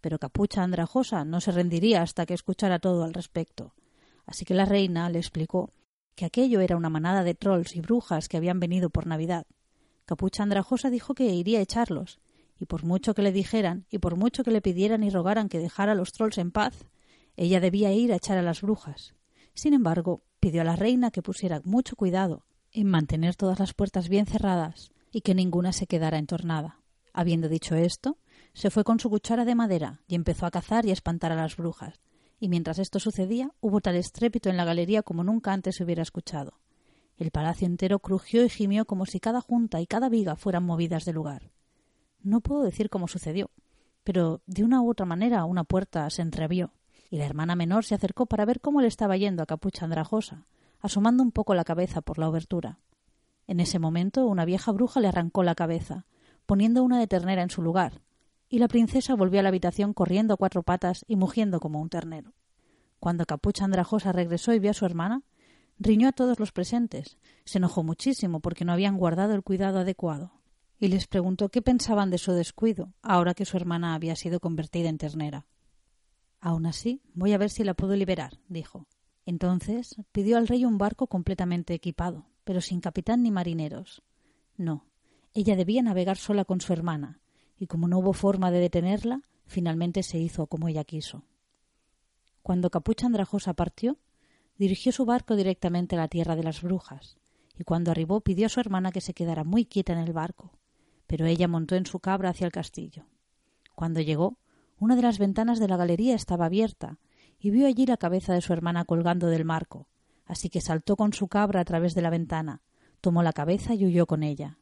pero 0.00 0.18
Capucha 0.18 0.62
Andrajosa 0.62 1.24
no 1.24 1.40
se 1.40 1.52
rendiría 1.52 2.02
hasta 2.02 2.26
que 2.26 2.34
escuchara 2.34 2.78
todo 2.78 3.04
al 3.04 3.14
respecto. 3.14 3.74
Así 4.26 4.44
que 4.44 4.54
la 4.54 4.64
reina 4.64 5.10
le 5.10 5.18
explicó 5.18 5.72
que 6.14 6.24
aquello 6.24 6.60
era 6.60 6.76
una 6.76 6.90
manada 6.90 7.24
de 7.24 7.34
trolls 7.34 7.74
y 7.74 7.80
brujas 7.80 8.28
que 8.28 8.36
habían 8.36 8.60
venido 8.60 8.90
por 8.90 9.06
Navidad. 9.06 9.46
Capucha 10.04 10.42
Andrajosa 10.42 10.90
dijo 10.90 11.14
que 11.14 11.24
iría 11.34 11.60
a 11.60 11.62
echarlos, 11.62 12.20
y 12.58 12.66
por 12.66 12.84
mucho 12.84 13.14
que 13.14 13.22
le 13.22 13.32
dijeran, 13.32 13.86
y 13.90 13.98
por 13.98 14.16
mucho 14.16 14.44
que 14.44 14.50
le 14.50 14.60
pidieran 14.60 15.02
y 15.02 15.10
rogaran 15.10 15.48
que 15.48 15.58
dejara 15.58 15.92
a 15.92 15.94
los 15.94 16.12
trolls 16.12 16.38
en 16.38 16.50
paz, 16.50 16.84
ella 17.36 17.60
debía 17.60 17.92
ir 17.92 18.12
a 18.12 18.16
echar 18.16 18.36
a 18.36 18.42
las 18.42 18.60
brujas. 18.60 19.14
Sin 19.54 19.72
embargo, 19.72 20.22
pidió 20.40 20.60
a 20.60 20.64
la 20.64 20.76
reina 20.76 21.10
que 21.10 21.22
pusiera 21.22 21.62
mucho 21.64 21.96
cuidado 21.96 22.44
en 22.72 22.86
mantener 22.86 23.34
todas 23.34 23.58
las 23.58 23.72
puertas 23.72 24.08
bien 24.08 24.26
cerradas 24.26 24.92
y 25.10 25.22
que 25.22 25.34
ninguna 25.34 25.72
se 25.72 25.86
quedara 25.86 26.18
entornada. 26.18 26.80
Habiendo 27.12 27.48
dicho 27.48 27.74
esto, 27.74 28.18
se 28.60 28.68
fue 28.68 28.84
con 28.84 29.00
su 29.00 29.08
cuchara 29.08 29.46
de 29.46 29.54
madera 29.54 30.02
y 30.06 30.14
empezó 30.14 30.44
a 30.44 30.50
cazar 30.50 30.84
y 30.84 30.90
a 30.90 30.92
espantar 30.92 31.32
a 31.32 31.34
las 31.34 31.56
brujas. 31.56 31.98
Y 32.38 32.50
mientras 32.50 32.78
esto 32.78 33.00
sucedía, 33.00 33.52
hubo 33.62 33.80
tal 33.80 33.96
estrépito 33.96 34.50
en 34.50 34.58
la 34.58 34.66
galería 34.66 35.02
como 35.02 35.24
nunca 35.24 35.54
antes 35.54 35.76
se 35.76 35.84
hubiera 35.84 36.02
escuchado. 36.02 36.60
El 37.16 37.30
palacio 37.30 37.66
entero 37.66 38.00
crujió 38.00 38.44
y 38.44 38.50
gimió 38.50 38.84
como 38.84 39.06
si 39.06 39.18
cada 39.18 39.40
junta 39.40 39.80
y 39.80 39.86
cada 39.86 40.10
viga 40.10 40.36
fueran 40.36 40.64
movidas 40.64 41.06
de 41.06 41.14
lugar. 41.14 41.52
No 42.22 42.42
puedo 42.42 42.60
decir 42.60 42.90
cómo 42.90 43.08
sucedió, 43.08 43.50
pero 44.04 44.42
de 44.44 44.62
una 44.62 44.82
u 44.82 44.90
otra 44.90 45.06
manera 45.06 45.46
una 45.46 45.64
puerta 45.64 46.10
se 46.10 46.20
entreabrió, 46.20 46.74
y 47.08 47.16
la 47.16 47.24
hermana 47.24 47.56
menor 47.56 47.86
se 47.86 47.94
acercó 47.94 48.26
para 48.26 48.44
ver 48.44 48.60
cómo 48.60 48.82
le 48.82 48.88
estaba 48.88 49.16
yendo 49.16 49.42
a 49.42 49.46
Capucha 49.46 49.86
Andrajosa, 49.86 50.44
asomando 50.80 51.22
un 51.22 51.32
poco 51.32 51.54
la 51.54 51.64
cabeza 51.64 52.02
por 52.02 52.18
la 52.18 52.28
obertura. 52.28 52.78
En 53.46 53.58
ese 53.58 53.78
momento 53.78 54.26
una 54.26 54.44
vieja 54.44 54.70
bruja 54.70 55.00
le 55.00 55.08
arrancó 55.08 55.44
la 55.44 55.54
cabeza, 55.54 56.04
poniendo 56.44 56.82
una 56.82 56.98
de 56.98 57.06
ternera 57.06 57.42
en 57.42 57.48
su 57.48 57.62
lugar, 57.62 58.02
y 58.50 58.58
la 58.58 58.68
princesa 58.68 59.14
volvió 59.14 59.40
a 59.40 59.42
la 59.44 59.48
habitación 59.48 59.94
corriendo 59.94 60.34
a 60.34 60.36
cuatro 60.36 60.64
patas 60.64 61.04
y 61.06 61.14
mugiendo 61.14 61.60
como 61.60 61.80
un 61.80 61.88
ternero. 61.88 62.34
Cuando 62.98 63.24
Capucha 63.24 63.64
Andrajosa 63.64 64.12
regresó 64.12 64.52
y 64.52 64.58
vio 64.58 64.72
a 64.72 64.74
su 64.74 64.84
hermana, 64.84 65.22
riñó 65.78 66.08
a 66.08 66.12
todos 66.12 66.38
los 66.40 66.52
presentes, 66.52 67.16
se 67.44 67.58
enojó 67.58 67.84
muchísimo 67.84 68.40
porque 68.40 68.64
no 68.64 68.72
habían 68.72 68.98
guardado 68.98 69.34
el 69.34 69.44
cuidado 69.44 69.78
adecuado, 69.78 70.32
y 70.78 70.88
les 70.88 71.06
preguntó 71.06 71.48
qué 71.48 71.62
pensaban 71.62 72.10
de 72.10 72.18
su 72.18 72.32
descuido, 72.32 72.92
ahora 73.02 73.34
que 73.34 73.44
su 73.44 73.56
hermana 73.56 73.94
había 73.94 74.16
sido 74.16 74.40
convertida 74.40 74.88
en 74.88 74.98
ternera. 74.98 75.46
Aun 76.40 76.66
así, 76.66 77.00
voy 77.14 77.32
a 77.32 77.38
ver 77.38 77.50
si 77.50 77.62
la 77.64 77.74
puedo 77.74 77.94
liberar, 77.94 78.40
dijo. 78.48 78.86
Entonces 79.26 79.94
pidió 80.10 80.38
al 80.38 80.48
rey 80.48 80.64
un 80.64 80.76
barco 80.76 81.06
completamente 81.06 81.72
equipado, 81.72 82.26
pero 82.44 82.60
sin 82.60 82.80
capitán 82.80 83.22
ni 83.22 83.30
marineros. 83.30 84.02
No, 84.56 84.86
ella 85.34 85.54
debía 85.54 85.82
navegar 85.82 86.16
sola 86.16 86.44
con 86.44 86.60
su 86.60 86.72
hermana, 86.72 87.20
y 87.60 87.66
como 87.66 87.86
no 87.86 87.98
hubo 87.98 88.14
forma 88.14 88.50
de 88.50 88.58
detenerla, 88.58 89.20
finalmente 89.46 90.02
se 90.02 90.18
hizo 90.18 90.46
como 90.46 90.68
ella 90.68 90.82
quiso. 90.82 91.24
Cuando 92.42 92.70
Capucha 92.70 93.06
Andrajosa 93.06 93.52
partió, 93.52 93.98
dirigió 94.56 94.92
su 94.92 95.04
barco 95.04 95.36
directamente 95.36 95.94
a 95.94 95.98
la 95.98 96.08
tierra 96.08 96.36
de 96.36 96.42
las 96.42 96.62
brujas, 96.62 97.18
y 97.58 97.64
cuando 97.64 97.90
arribó 97.90 98.22
pidió 98.22 98.46
a 98.46 98.48
su 98.48 98.60
hermana 98.60 98.92
que 98.92 99.02
se 99.02 99.12
quedara 99.12 99.44
muy 99.44 99.66
quieta 99.66 99.92
en 99.92 99.98
el 99.98 100.14
barco, 100.14 100.52
pero 101.06 101.26
ella 101.26 101.48
montó 101.48 101.76
en 101.76 101.84
su 101.84 102.00
cabra 102.00 102.30
hacia 102.30 102.46
el 102.46 102.52
castillo. 102.52 103.04
Cuando 103.74 104.00
llegó, 104.00 104.38
una 104.78 104.96
de 104.96 105.02
las 105.02 105.18
ventanas 105.18 105.58
de 105.58 105.68
la 105.68 105.76
galería 105.76 106.14
estaba 106.14 106.46
abierta, 106.46 106.98
y 107.38 107.50
vio 107.50 107.66
allí 107.66 107.84
la 107.84 107.98
cabeza 107.98 108.32
de 108.32 108.40
su 108.40 108.54
hermana 108.54 108.86
colgando 108.86 109.26
del 109.26 109.44
marco, 109.44 109.86
así 110.24 110.48
que 110.48 110.62
saltó 110.62 110.96
con 110.96 111.12
su 111.12 111.28
cabra 111.28 111.60
a 111.60 111.64
través 111.66 111.94
de 111.94 112.00
la 112.00 112.08
ventana, 112.08 112.62
tomó 113.02 113.22
la 113.22 113.34
cabeza 113.34 113.74
y 113.74 113.84
huyó 113.84 114.06
con 114.06 114.22
ella. 114.22 114.58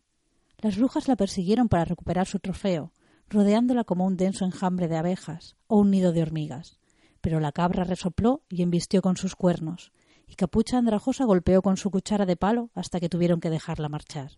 Las 0.60 0.76
brujas 0.76 1.06
la 1.06 1.14
persiguieron 1.14 1.68
para 1.68 1.84
recuperar 1.84 2.26
su 2.26 2.40
trofeo, 2.40 2.92
rodeándola 3.28 3.84
como 3.84 4.04
un 4.04 4.16
denso 4.16 4.44
enjambre 4.44 4.88
de 4.88 4.96
abejas 4.96 5.56
o 5.68 5.78
un 5.78 5.90
nido 5.90 6.12
de 6.12 6.22
hormigas. 6.22 6.78
Pero 7.20 7.38
la 7.38 7.52
cabra 7.52 7.84
resopló 7.84 8.42
y 8.48 8.62
embistió 8.62 9.00
con 9.00 9.16
sus 9.16 9.36
cuernos, 9.36 9.92
y 10.26 10.34
Capucha 10.34 10.78
Andrajosa 10.78 11.24
golpeó 11.24 11.62
con 11.62 11.76
su 11.76 11.90
cuchara 11.90 12.26
de 12.26 12.36
palo 12.36 12.70
hasta 12.74 12.98
que 12.98 13.08
tuvieron 13.08 13.40
que 13.40 13.50
dejarla 13.50 13.88
marchar. 13.88 14.32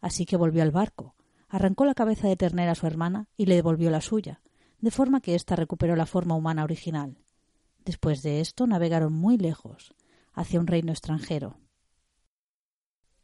Así 0.00 0.24
que 0.24 0.36
volvió 0.36 0.62
al 0.62 0.70
barco, 0.70 1.14
arrancó 1.48 1.84
la 1.84 1.94
cabeza 1.94 2.28
de 2.28 2.36
ternera 2.36 2.72
a 2.72 2.76
su 2.76 2.86
hermana 2.86 3.28
y 3.36 3.46
le 3.46 3.56
devolvió 3.56 3.90
la 3.90 4.00
suya, 4.00 4.40
de 4.78 4.90
forma 4.92 5.20
que 5.20 5.34
ésta 5.34 5.56
recuperó 5.56 5.96
la 5.96 6.06
forma 6.06 6.36
humana 6.36 6.62
original. 6.62 7.18
Después 7.84 8.22
de 8.22 8.40
esto 8.40 8.66
navegaron 8.66 9.12
muy 9.12 9.36
lejos, 9.36 9.94
hacia 10.32 10.60
un 10.60 10.68
reino 10.68 10.92
extranjero. 10.92 11.58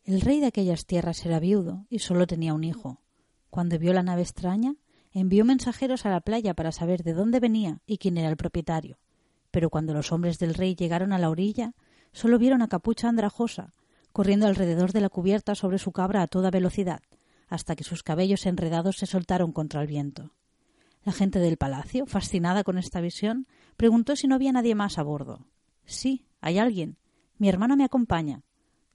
El 0.06 0.20
rey 0.20 0.38
de 0.38 0.46
aquellas 0.46 0.86
tierras 0.86 1.26
era 1.26 1.40
viudo 1.40 1.84
y 1.90 1.98
solo 1.98 2.28
tenía 2.28 2.54
un 2.54 2.62
hijo. 2.62 3.02
Cuando 3.50 3.76
vio 3.76 3.92
la 3.92 4.04
nave 4.04 4.22
extraña, 4.22 4.76
envió 5.10 5.44
mensajeros 5.44 6.06
a 6.06 6.10
la 6.10 6.20
playa 6.20 6.54
para 6.54 6.70
saber 6.70 7.02
de 7.02 7.12
dónde 7.12 7.40
venía 7.40 7.80
y 7.86 7.98
quién 7.98 8.16
era 8.16 8.28
el 8.28 8.36
propietario. 8.36 9.00
Pero 9.50 9.68
cuando 9.68 9.94
los 9.94 10.12
hombres 10.12 10.38
del 10.38 10.54
rey 10.54 10.76
llegaron 10.76 11.12
a 11.12 11.18
la 11.18 11.28
orilla, 11.28 11.74
solo 12.12 12.38
vieron 12.38 12.62
a 12.62 12.68
Capucha 12.68 13.08
Andrajosa, 13.08 13.74
corriendo 14.12 14.46
alrededor 14.46 14.92
de 14.92 15.00
la 15.00 15.08
cubierta 15.08 15.56
sobre 15.56 15.78
su 15.78 15.90
cabra 15.90 16.22
a 16.22 16.28
toda 16.28 16.52
velocidad, 16.52 17.00
hasta 17.48 17.74
que 17.74 17.82
sus 17.82 18.04
cabellos 18.04 18.46
enredados 18.46 18.98
se 18.98 19.06
soltaron 19.06 19.50
contra 19.50 19.80
el 19.80 19.88
viento. 19.88 20.34
La 21.02 21.10
gente 21.10 21.40
del 21.40 21.56
palacio, 21.56 22.06
fascinada 22.06 22.62
con 22.62 22.78
esta 22.78 23.00
visión, 23.00 23.48
preguntó 23.76 24.14
si 24.14 24.28
no 24.28 24.36
había 24.36 24.52
nadie 24.52 24.76
más 24.76 24.98
a 24.98 25.02
bordo. 25.02 25.48
Sí, 25.84 26.28
hay 26.40 26.58
alguien. 26.58 26.96
Mi 27.38 27.48
hermana 27.48 27.74
me 27.74 27.84
acompaña 27.84 28.44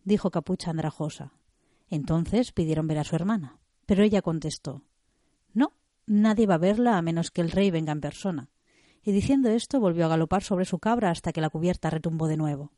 dijo 0.04 0.32
Capucha 0.32 0.72
Andrajosa. 0.72 1.34
Entonces 1.90 2.52
pidieron 2.52 2.88
ver 2.88 3.00
a 3.00 3.04
su 3.04 3.16
hermana, 3.16 3.60
pero 3.86 4.04
ella 4.04 4.22
contestó 4.22 4.84
No, 5.54 5.74
nadie 6.06 6.48
va 6.48 6.56
a 6.56 6.60
verla 6.60 6.98
a 6.98 7.02
menos 7.02 7.32
que 7.32 7.42
el 7.42 7.52
rey 7.52 7.72
venga 7.72 7.92
en 7.92 8.02
persona. 8.02 8.50
Y 9.04 9.12
diciendo 9.12 9.50
esto 9.50 9.80
volvió 9.80 10.06
a 10.06 10.10
galopar 10.10 10.44
sobre 10.44 10.66
su 10.66 10.80
cabra 10.80 11.10
hasta 11.10 11.34
que 11.34 11.42
la 11.42 11.50
cubierta 11.50 11.90
retumbó 11.90 12.28
de 12.28 12.38
nuevo. 12.38 12.72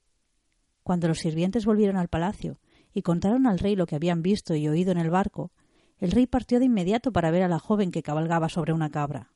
Cuando 0.83 1.07
los 1.07 1.19
sirvientes 1.19 1.65
volvieron 1.65 1.97
al 1.97 2.07
palacio 2.07 2.59
y 2.93 3.01
contaron 3.01 3.47
al 3.47 3.59
rey 3.59 3.75
lo 3.75 3.85
que 3.85 3.95
habían 3.95 4.21
visto 4.21 4.55
y 4.55 4.67
oído 4.67 4.91
en 4.91 4.97
el 4.97 5.09
barco, 5.09 5.51
el 5.99 6.11
rey 6.11 6.27
partió 6.27 6.59
de 6.59 6.65
inmediato 6.65 7.11
para 7.11 7.31
ver 7.31 7.43
a 7.43 7.47
la 7.47 7.59
joven 7.59 7.91
que 7.91 8.03
cabalgaba 8.03 8.49
sobre 8.49 8.73
una 8.73 8.89
cabra. 8.89 9.31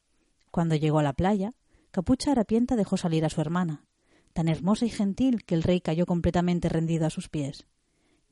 Cuando 0.52 0.76
llegó 0.76 1.00
a 1.00 1.04
la 1.04 1.14
playa, 1.14 1.54
Capucha 1.92 2.32
Harapienta 2.32 2.76
dejó 2.76 2.98
salir 2.98 3.26
a 3.26 3.30
su 3.30 3.42
hermana, 3.42 3.86
tan 4.34 4.48
hermosa 4.48 4.86
y 4.86 4.90
gentil 4.90 5.44
que 5.46 5.56
el 5.56 5.64
rey 5.64 5.82
cayó 5.82 6.06
completamente 6.06 6.70
rendido 6.70 7.06
a 7.06 7.10
sus 7.10 7.30
pies. 7.30 7.66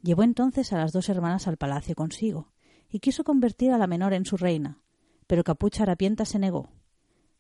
Llevó 0.06 0.22
entonces 0.22 0.72
a 0.72 0.78
las 0.78 0.92
dos 0.94 1.10
hermanas 1.10 1.48
al 1.48 1.58
palacio 1.58 1.96
consigo, 1.96 2.52
y 2.92 3.00
quiso 3.00 3.24
convertir 3.24 3.72
a 3.72 3.80
la 3.80 3.88
menor 3.88 4.14
en 4.14 4.24
su 4.24 4.38
reina, 4.38 4.78
pero 5.26 5.44
Capucha 5.44 5.82
Harapienta 5.82 6.26
se 6.26 6.38
negó. 6.38 6.70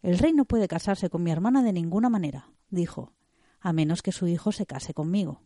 El 0.01 0.17
rey 0.17 0.33
no 0.33 0.45
puede 0.45 0.67
casarse 0.67 1.11
con 1.11 1.21
mi 1.21 1.29
hermana 1.29 1.61
de 1.61 1.73
ninguna 1.73 2.09
manera, 2.09 2.49
dijo, 2.71 3.13
a 3.59 3.71
menos 3.71 4.01
que 4.01 4.11
su 4.11 4.25
hijo 4.25 4.51
se 4.51 4.65
case 4.65 4.95
conmigo. 4.95 5.43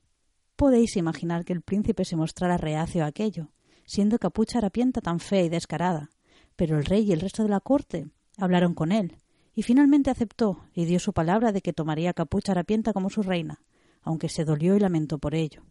Podéis 0.55 0.95
imaginar 0.95 1.43
que 1.43 1.51
el 1.51 1.61
príncipe 1.61 2.05
se 2.05 2.15
mostrara 2.15 2.55
reacio 2.55 3.03
a 3.03 3.07
aquello, 3.07 3.49
siendo 3.83 4.17
Capucha 4.17 4.59
Harapienta 4.59 5.01
tan 5.01 5.19
fea 5.19 5.43
y 5.43 5.49
descarada, 5.49 6.11
pero 6.55 6.77
el 6.77 6.85
rey 6.85 7.03
y 7.03 7.11
el 7.11 7.19
resto 7.19 7.43
de 7.43 7.49
la 7.49 7.59
corte 7.59 8.07
hablaron 8.37 8.73
con 8.73 8.93
él, 8.93 9.17
y 9.53 9.63
finalmente 9.63 10.09
aceptó 10.09 10.63
y 10.73 10.85
dio 10.85 10.99
su 10.99 11.11
palabra 11.11 11.51
de 11.51 11.61
que 11.61 11.73
tomaría 11.73 12.11
a 12.11 12.13
Capucha 12.13 12.53
Harapienta 12.53 12.93
como 12.93 13.09
su 13.09 13.23
reina, 13.23 13.61
aunque 14.03 14.29
se 14.29 14.45
dolió 14.45 14.77
y 14.77 14.79
lamentó 14.79 15.17
por 15.17 15.35
ello. 15.35 15.65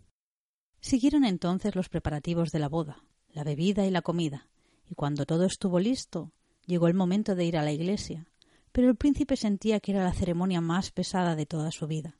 Siguieron 0.81 1.25
entonces 1.25 1.75
los 1.75 1.89
preparativos 1.89 2.53
de 2.53 2.61
la 2.61 2.69
boda, 2.69 3.03
la 3.33 3.45
bebida 3.45 3.87
y 3.87 3.91
la 3.91 4.03
comida, 4.03 4.49
y 4.89 4.95
cuando 4.95 5.27
todo 5.27 5.45
estuvo 5.45 5.81
listo, 5.81 6.33
llegó 6.67 6.89
el 6.89 6.95
momento 6.95 7.35
de 7.35 7.45
ir 7.45 7.57
a 7.57 7.63
la 7.63 7.73
iglesia, 7.73 8.27
pero 8.73 8.89
el 8.89 8.97
príncipe 8.97 9.37
sentía 9.37 9.81
que 9.81 9.93
era 9.93 10.05
la 10.05 10.13
ceremonia 10.13 10.61
más 10.61 10.91
pesada 10.91 11.35
de 11.35 11.47
toda 11.47 11.73
su 11.73 11.87
vida. 11.87 12.19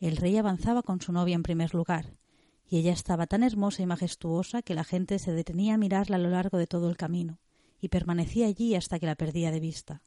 El 0.00 0.16
rey 0.16 0.36
avanzaba 0.36 0.82
con 0.82 1.00
su 1.00 1.12
novia 1.12 1.34
en 1.34 1.42
primer 1.42 1.74
lugar, 1.74 2.16
y 2.66 2.78
ella 2.78 2.92
estaba 2.92 3.26
tan 3.26 3.42
hermosa 3.42 3.82
y 3.82 3.86
majestuosa 3.86 4.62
que 4.62 4.74
la 4.74 4.84
gente 4.84 5.18
se 5.18 5.32
detenía 5.32 5.74
a 5.74 5.78
mirarla 5.78 6.16
a 6.16 6.20
lo 6.20 6.30
largo 6.30 6.58
de 6.58 6.66
todo 6.66 6.88
el 6.88 6.96
camino, 6.96 7.38
y 7.80 7.88
permanecía 7.88 8.46
allí 8.46 8.74
hasta 8.74 8.98
que 8.98 9.06
la 9.06 9.16
perdía 9.16 9.50
de 9.50 9.60
vista. 9.60 10.02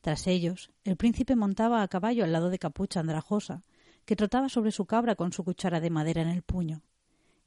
Tras 0.00 0.26
ellos, 0.26 0.72
el 0.84 0.96
príncipe 0.96 1.36
montaba 1.36 1.82
a 1.82 1.88
caballo 1.88 2.24
al 2.24 2.32
lado 2.32 2.50
de 2.50 2.58
Capucha 2.58 3.00
Andrajosa, 3.00 3.62
que 4.04 4.16
trotaba 4.16 4.48
sobre 4.48 4.72
su 4.72 4.86
cabra 4.86 5.14
con 5.14 5.32
su 5.32 5.44
cuchara 5.44 5.80
de 5.80 5.90
madera 5.90 6.22
en 6.22 6.28
el 6.28 6.42
puño. 6.42 6.82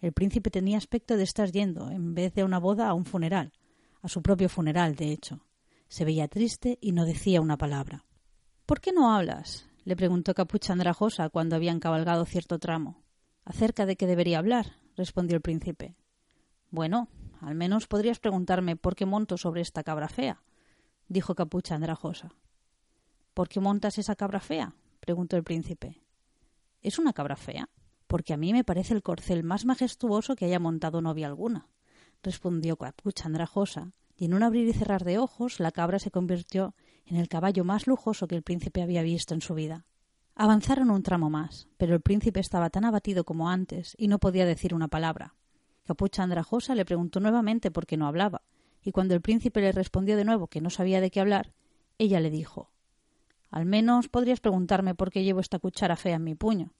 El 0.05 0.13
príncipe 0.13 0.51
tenía 0.51 0.77
aspecto 0.77 1.17
de 1.17 1.23
estar 1.23 1.51
yendo, 1.51 1.89
en 1.89 2.13
vez 2.13 2.31
de 2.35 2.43
una 2.43 2.59
boda, 2.59 2.87
a 2.87 2.93
un 2.93 3.05
funeral, 3.05 3.51
a 4.03 4.07
su 4.07 4.21
propio 4.21 4.49
funeral, 4.49 4.95
de 4.95 5.11
hecho. 5.11 5.47
Se 5.87 6.05
veía 6.05 6.27
triste 6.27 6.77
y 6.79 6.91
no 6.91 7.05
decía 7.05 7.41
una 7.41 7.57
palabra. 7.57 8.05
¿Por 8.67 8.81
qué 8.81 8.91
no 8.93 9.15
hablas? 9.15 9.67
le 9.83 9.95
preguntó 9.95 10.35
Capucha 10.35 10.73
Andrajosa 10.73 11.29
cuando 11.29 11.55
habían 11.55 11.79
cabalgado 11.79 12.23
cierto 12.25 12.59
tramo. 12.59 13.01
Acerca 13.45 13.87
de 13.87 13.95
qué 13.95 14.05
debería 14.05 14.37
hablar, 14.37 14.73
respondió 14.95 15.35
el 15.37 15.41
príncipe. 15.41 15.95
Bueno, 16.69 17.07
al 17.41 17.55
menos 17.55 17.87
podrías 17.87 18.19
preguntarme 18.19 18.75
por 18.75 18.95
qué 18.95 19.07
monto 19.07 19.37
sobre 19.37 19.61
esta 19.61 19.81
cabra 19.81 20.07
fea, 20.07 20.43
dijo 21.07 21.33
Capucha 21.33 21.73
Andrajosa. 21.73 22.29
¿Por 23.33 23.49
qué 23.49 23.59
montas 23.59 23.97
esa 23.97 24.15
cabra 24.15 24.39
fea? 24.39 24.75
preguntó 24.99 25.35
el 25.35 25.43
príncipe. 25.43 25.99
¿Es 26.83 26.99
una 26.99 27.11
cabra 27.11 27.35
fea? 27.35 27.69
Porque 28.07 28.33
a 28.33 28.37
mí 28.37 28.53
me 28.53 28.63
parece 28.63 28.93
el 28.93 29.03
corcel 29.03 29.43
más 29.43 29.65
majestuoso 29.65 30.35
que 30.35 30.45
haya 30.45 30.59
montado 30.59 31.01
novia 31.01 31.27
alguna, 31.27 31.67
respondió 32.23 32.77
Capucha 32.77 33.25
Andrajosa, 33.25 33.91
y 34.17 34.25
en 34.25 34.33
un 34.33 34.43
abrir 34.43 34.67
y 34.67 34.73
cerrar 34.73 35.03
de 35.03 35.17
ojos 35.17 35.59
la 35.59 35.71
cabra 35.71 35.99
se 35.99 36.11
convirtió 36.11 36.73
en 37.05 37.17
el 37.17 37.27
caballo 37.27 37.63
más 37.63 37.87
lujoso 37.87 38.27
que 38.27 38.35
el 38.35 38.43
príncipe 38.43 38.81
había 38.81 39.03
visto 39.03 39.33
en 39.33 39.41
su 39.41 39.53
vida. 39.53 39.85
Avanzaron 40.35 40.89
un 40.89 41.03
tramo 41.03 41.29
más, 41.29 41.67
pero 41.77 41.93
el 41.93 42.01
príncipe 42.01 42.39
estaba 42.39 42.69
tan 42.69 42.85
abatido 42.85 43.23
como 43.23 43.49
antes 43.49 43.95
y 43.97 44.07
no 44.07 44.19
podía 44.19 44.45
decir 44.45 44.73
una 44.73 44.87
palabra. 44.87 45.35
Capucha 45.83 46.23
Andrajosa 46.23 46.75
le 46.75 46.85
preguntó 46.85 47.19
nuevamente 47.19 47.71
por 47.71 47.85
qué 47.85 47.95
no 47.95 48.07
hablaba, 48.07 48.41
y 48.81 48.91
cuando 48.91 49.13
el 49.13 49.21
príncipe 49.21 49.61
le 49.61 49.71
respondió 49.71 50.17
de 50.17 50.25
nuevo 50.25 50.47
que 50.47 50.61
no 50.61 50.69
sabía 50.69 50.99
de 50.99 51.11
qué 51.11 51.19
hablar, 51.19 51.53
ella 51.97 52.19
le 52.19 52.29
dijo 52.29 52.71
Al 53.49 53.65
menos 53.65 54.09
podrías 54.09 54.39
preguntarme 54.39 54.95
por 54.95 55.11
qué 55.11 55.23
llevo 55.23 55.39
esta 55.39 55.59
cuchara 55.59 55.95
fea 55.95 56.15
en 56.15 56.23
mi 56.23 56.35
puño. 56.35 56.73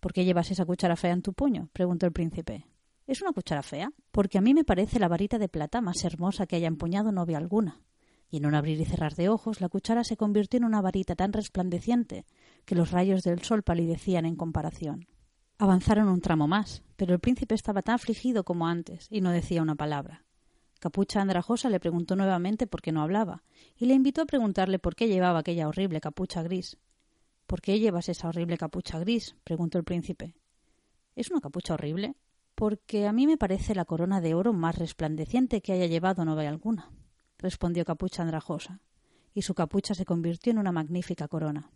¿Por 0.00 0.12
qué 0.14 0.24
llevas 0.24 0.50
esa 0.50 0.64
cuchara 0.64 0.96
fea 0.96 1.12
en 1.12 1.22
tu 1.22 1.34
puño? 1.34 1.68
preguntó 1.72 2.06
el 2.06 2.12
príncipe. 2.12 2.66
¿Es 3.06 3.20
una 3.20 3.32
cuchara 3.32 3.62
fea? 3.62 3.92
Porque 4.10 4.38
a 4.38 4.40
mí 4.40 4.54
me 4.54 4.64
parece 4.64 4.98
la 4.98 5.08
varita 5.08 5.38
de 5.38 5.48
plata 5.48 5.80
más 5.80 6.04
hermosa 6.04 6.46
que 6.46 6.56
haya 6.56 6.68
empuñado 6.68 7.12
novia 7.12 7.38
alguna. 7.38 7.80
Y 8.30 8.38
en 8.38 8.46
un 8.46 8.54
abrir 8.54 8.80
y 8.80 8.84
cerrar 8.84 9.14
de 9.14 9.28
ojos 9.28 9.60
la 9.60 9.68
cuchara 9.68 10.04
se 10.04 10.16
convirtió 10.16 10.58
en 10.58 10.64
una 10.64 10.80
varita 10.80 11.16
tan 11.16 11.32
resplandeciente 11.32 12.24
que 12.64 12.76
los 12.76 12.92
rayos 12.92 13.22
del 13.22 13.42
sol 13.42 13.62
palidecían 13.62 14.24
en 14.24 14.36
comparación. 14.36 15.06
Avanzaron 15.58 16.08
un 16.08 16.22
tramo 16.22 16.48
más, 16.48 16.82
pero 16.96 17.12
el 17.12 17.20
príncipe 17.20 17.54
estaba 17.54 17.82
tan 17.82 17.96
afligido 17.96 18.44
como 18.44 18.66
antes 18.66 19.06
y 19.10 19.20
no 19.20 19.30
decía 19.30 19.60
una 19.60 19.74
palabra. 19.74 20.24
Capucha 20.78 21.20
Andrajosa 21.20 21.68
le 21.68 21.80
preguntó 21.80 22.16
nuevamente 22.16 22.66
por 22.66 22.80
qué 22.80 22.92
no 22.92 23.02
hablaba, 23.02 23.42
y 23.76 23.84
le 23.84 23.92
invitó 23.92 24.22
a 24.22 24.26
preguntarle 24.26 24.78
por 24.78 24.94
qué 24.94 25.08
llevaba 25.08 25.40
aquella 25.40 25.68
horrible 25.68 26.00
capucha 26.00 26.42
gris. 26.42 26.78
¿Por 27.50 27.62
qué 27.62 27.80
llevas 27.80 28.08
esa 28.08 28.28
horrible 28.28 28.56
capucha 28.56 29.00
gris? 29.00 29.34
preguntó 29.42 29.76
el 29.76 29.82
príncipe. 29.82 30.36
¿Es 31.16 31.32
una 31.32 31.40
capucha 31.40 31.74
horrible? 31.74 32.14
Porque 32.54 33.08
a 33.08 33.12
mí 33.12 33.26
me 33.26 33.38
parece 33.38 33.74
la 33.74 33.84
corona 33.84 34.20
de 34.20 34.34
oro 34.34 34.52
más 34.52 34.78
resplandeciente 34.78 35.60
que 35.60 35.72
haya 35.72 35.86
llevado 35.86 36.24
novia 36.24 36.48
alguna, 36.48 36.92
respondió 37.38 37.84
Capucha 37.84 38.22
Andrajosa, 38.22 38.82
y 39.34 39.42
su 39.42 39.54
capucha 39.54 39.94
se 39.94 40.04
convirtió 40.04 40.52
en 40.52 40.60
una 40.60 40.70
magnífica 40.70 41.26
corona. 41.26 41.72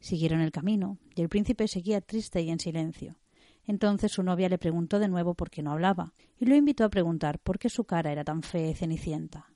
Siguieron 0.00 0.40
el 0.40 0.50
camino, 0.50 0.96
y 1.14 1.20
el 1.20 1.28
príncipe 1.28 1.68
seguía 1.68 2.00
triste 2.00 2.40
y 2.40 2.48
en 2.48 2.58
silencio. 2.58 3.18
Entonces 3.64 4.12
su 4.12 4.22
novia 4.22 4.48
le 4.48 4.56
preguntó 4.56 4.98
de 4.98 5.08
nuevo 5.08 5.34
por 5.34 5.50
qué 5.50 5.62
no 5.62 5.72
hablaba, 5.72 6.14
y 6.38 6.46
lo 6.46 6.56
invitó 6.56 6.84
a 6.84 6.88
preguntar 6.88 7.38
por 7.38 7.58
qué 7.58 7.68
su 7.68 7.84
cara 7.84 8.12
era 8.12 8.24
tan 8.24 8.42
fea 8.42 8.70
y 8.70 8.74
cenicienta. 8.74 9.52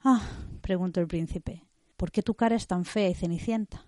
Ah, 0.00 0.26
preguntó 0.62 1.02
el 1.02 1.08
príncipe, 1.08 1.66
¿por 1.98 2.10
qué 2.10 2.22
tu 2.22 2.32
cara 2.32 2.56
es 2.56 2.66
tan 2.66 2.86
fea 2.86 3.10
y 3.10 3.14
cenicienta? 3.14 3.84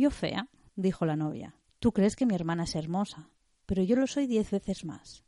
Yo 0.00 0.10
fea, 0.10 0.48
dijo 0.76 1.04
la 1.04 1.14
novia. 1.14 1.56
Tú 1.78 1.92
crees 1.92 2.16
que 2.16 2.24
mi 2.24 2.34
hermana 2.34 2.64
es 2.64 2.74
hermosa, 2.74 3.28
pero 3.66 3.82
yo 3.82 3.96
lo 3.96 4.06
soy 4.06 4.26
diez 4.26 4.50
veces 4.50 4.86
más. 4.86 5.24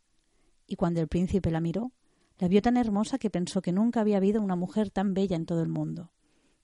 Y 0.66 0.76
cuando 0.76 1.02
el 1.02 1.08
príncipe 1.08 1.50
la 1.50 1.60
miró, 1.60 1.92
la 2.38 2.48
vio 2.48 2.62
tan 2.62 2.78
hermosa 2.78 3.18
que 3.18 3.28
pensó 3.28 3.60
que 3.60 3.70
nunca 3.70 4.00
había 4.00 4.16
habido 4.16 4.40
una 4.40 4.56
mujer 4.56 4.88
tan 4.88 5.12
bella 5.12 5.36
en 5.36 5.44
todo 5.44 5.60
el 5.60 5.68
mundo. 5.68 6.10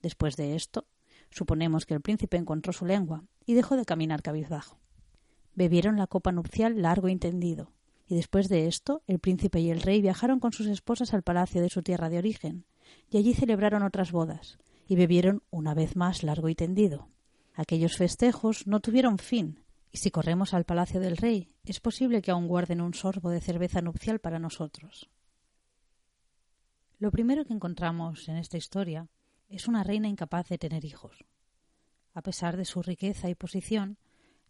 Después 0.01 0.39
de 0.39 0.57
esto, 0.57 0.87
suponemos 1.29 1.85
que 1.85 1.93
el 1.93 2.01
príncipe 2.01 2.39
encontró 2.39 2.73
su 2.73 2.87
lengua 2.87 3.25
y 3.45 3.53
dejó 3.53 3.77
de 3.77 3.85
caminar 3.85 4.23
cabizbajo. 4.23 4.81
Bebieron 5.55 5.99
la 5.99 6.07
copa 6.07 6.33
nupcial 6.33 6.81
largo 6.81 7.11
y 7.11 7.17
tendido, 7.17 7.75
y 8.07 8.15
después 8.15 8.49
de 8.49 8.69
esto 8.69 9.03
el 9.07 9.19
príncipe 9.19 9.61
y 9.61 9.69
el 9.69 9.83
rey 9.83 10.01
viajaron 10.01 10.41
con 10.41 10.55
sus 10.55 10.67
esposas 10.69 11.13
al 11.13 11.23
palacio 11.23 11.61
de 11.61 11.69
su 11.69 11.83
tierra 11.83 12.09
de 12.09 12.17
origen, 12.17 12.65
y 13.11 13.19
allí 13.19 13.35
celebraron 13.35 13.83
otras 13.83 14.13
bodas, 14.13 14.57
y 14.87 14.97
bebieron 14.97 15.43
una 15.51 15.75
vez 15.75 15.95
más 15.95 16.23
largo 16.23 16.49
y 16.49 16.55
tendido. 16.55 17.11
Aquellos 17.59 17.97
festejos 17.97 18.69
no 18.69 18.79
tuvieron 18.79 19.19
fin, 19.19 19.65
y 19.91 19.99
si 19.99 20.13
corremos 20.13 20.55
al 20.55 20.63
palacio 20.63 21.01
del 21.01 21.17
rey, 21.17 21.57
es 21.65 21.81
posible 21.81 22.23
que 22.23 22.31
aún 22.31 22.47
guarden 22.47 22.81
un 22.81 22.95
sorbo 22.95 23.31
de 23.31 23.41
cerveza 23.41 23.83
nupcial 23.83 24.21
para 24.21 24.39
nosotros. 24.39 25.11
Lo 27.01 27.11
primero 27.11 27.45
que 27.45 27.53
encontramos 27.53 28.29
en 28.29 28.37
esta 28.37 28.59
historia 28.59 29.09
es 29.49 29.67
una 29.67 29.83
reina 29.83 30.07
incapaz 30.07 30.49
de 30.49 30.59
tener 30.59 30.85
hijos. 30.85 31.25
A 32.15 32.23
pesar 32.23 32.57
de 32.57 32.65
su 32.65 32.81
riqueza 32.81 33.29
y 33.29 33.35
posición, 33.35 33.99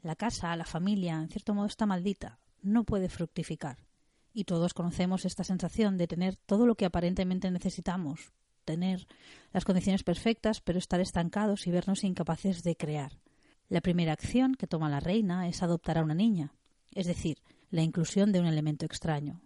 la 0.02 0.14
casa, 0.14 0.54
la 0.54 0.66
familia, 0.66 1.14
en 1.14 1.30
cierto 1.30 1.54
modo 1.54 1.68
está 1.68 1.86
maldita, 1.86 2.40
no 2.60 2.84
puede 2.84 3.08
fructificar. 3.08 3.86
Y 4.34 4.44
todos 4.44 4.74
conocemos 4.74 5.24
esta 5.24 5.44
sensación 5.44 5.96
de 5.96 6.08
tener 6.08 6.36
todo 6.36 6.66
lo 6.66 6.74
que 6.74 6.84
aparentemente 6.84 7.50
necesitamos, 7.50 8.34
tener 8.68 9.06
las 9.54 9.64
condiciones 9.64 10.02
perfectas, 10.02 10.60
pero 10.60 10.78
estar 10.78 11.00
estancados 11.00 11.66
y 11.66 11.70
vernos 11.70 12.04
incapaces 12.04 12.62
de 12.62 12.76
crear. 12.76 13.18
La 13.70 13.80
primera 13.80 14.12
acción 14.12 14.54
que 14.56 14.66
toma 14.66 14.90
la 14.90 15.00
reina 15.00 15.48
es 15.48 15.62
adoptar 15.62 15.96
a 15.96 16.02
una 16.02 16.14
niña, 16.14 16.52
es 16.94 17.06
decir, 17.06 17.38
la 17.70 17.80
inclusión 17.80 18.30
de 18.30 18.40
un 18.40 18.46
elemento 18.46 18.84
extraño. 18.84 19.40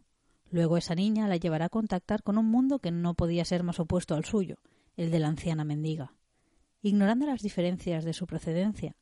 Luego 0.51 0.77
esa 0.77 0.97
niña 0.97 1.29
la 1.29 1.37
llevará 1.37 1.67
a 1.67 1.69
contactar 1.69 2.25
con 2.25 2.37
un 2.37 2.47
mundo 2.47 2.81
que 2.81 2.91
no 2.91 3.15
podía 3.15 3.45
ser 3.45 3.63
más 3.63 3.79
opuesto 3.79 4.17
al 4.17 4.25
suyo, 4.25 4.57
el 4.97 5.13
de 5.13 5.21
la 5.21 5.29
anciana 5.29 5.63
mendiga. 5.65 6.15
Ignorando 6.83 7.25
las 7.25 7.43
diferencias 7.43 8.05
de 8.05 8.15
su 8.15 8.27
procedencia, 8.27 8.97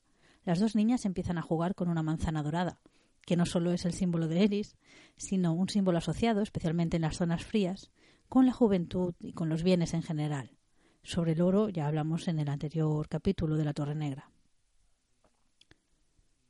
las 0.44 0.60
dos 0.60 0.76
niñas 0.76 1.06
empiezan 1.06 1.38
a 1.38 1.42
jugar 1.42 1.74
con 1.74 1.88
una 1.88 2.02
manzana 2.02 2.42
dorada, 2.42 2.78
que 3.24 3.36
no 3.36 3.46
solo 3.46 3.72
es 3.72 3.86
el 3.86 3.94
símbolo 3.94 4.28
de 4.28 4.44
Eris, 4.44 4.76
sino 5.16 5.54
un 5.54 5.70
símbolo 5.70 5.96
asociado, 5.96 6.42
especialmente 6.42 6.96
en 6.96 7.02
las 7.02 7.16
zonas 7.16 7.42
frías, 7.42 7.90
con 8.30 8.46
la 8.46 8.52
juventud 8.52 9.12
y 9.18 9.32
con 9.32 9.48
los 9.48 9.64
bienes 9.64 9.92
en 9.92 10.04
general. 10.04 10.56
Sobre 11.02 11.32
el 11.32 11.42
oro 11.42 11.68
ya 11.68 11.88
hablamos 11.88 12.28
en 12.28 12.38
el 12.38 12.48
anterior 12.48 13.08
capítulo 13.08 13.56
de 13.56 13.64
la 13.64 13.74
Torre 13.74 13.96
Negra. 13.96 14.30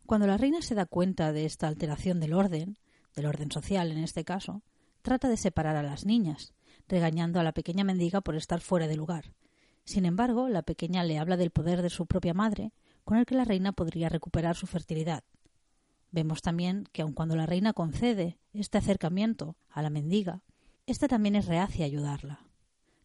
Cuando 0.04 0.26
la 0.26 0.36
reina 0.36 0.60
se 0.60 0.74
da 0.74 0.84
cuenta 0.84 1.32
de 1.32 1.46
esta 1.46 1.68
alteración 1.68 2.20
del 2.20 2.34
orden, 2.34 2.76
del 3.16 3.24
orden 3.24 3.50
social 3.50 3.90
en 3.92 3.96
este 3.96 4.26
caso, 4.26 4.62
trata 5.00 5.30
de 5.30 5.38
separar 5.38 5.74
a 5.76 5.82
las 5.82 6.04
niñas, 6.04 6.52
regañando 6.86 7.40
a 7.40 7.44
la 7.44 7.52
pequeña 7.52 7.82
mendiga 7.82 8.20
por 8.20 8.36
estar 8.36 8.60
fuera 8.60 8.86
de 8.86 8.96
lugar. 8.96 9.32
Sin 9.84 10.04
embargo, 10.04 10.50
la 10.50 10.60
pequeña 10.60 11.02
le 11.02 11.18
habla 11.18 11.38
del 11.38 11.50
poder 11.50 11.80
de 11.80 11.88
su 11.88 12.04
propia 12.04 12.34
madre 12.34 12.74
con 13.04 13.16
el 13.16 13.24
que 13.24 13.36
la 13.36 13.46
reina 13.46 13.72
podría 13.72 14.10
recuperar 14.10 14.54
su 14.54 14.66
fertilidad. 14.66 15.24
Vemos 16.10 16.42
también 16.42 16.84
que 16.92 17.00
aun 17.00 17.14
cuando 17.14 17.36
la 17.36 17.46
reina 17.46 17.72
concede 17.72 18.38
este 18.52 18.76
acercamiento 18.76 19.56
a 19.70 19.80
la 19.80 19.88
mendiga, 19.88 20.42
ésta 20.86 21.08
también 21.08 21.36
es 21.36 21.46
reacia 21.46 21.84
a 21.84 21.86
ayudarla. 21.86 22.46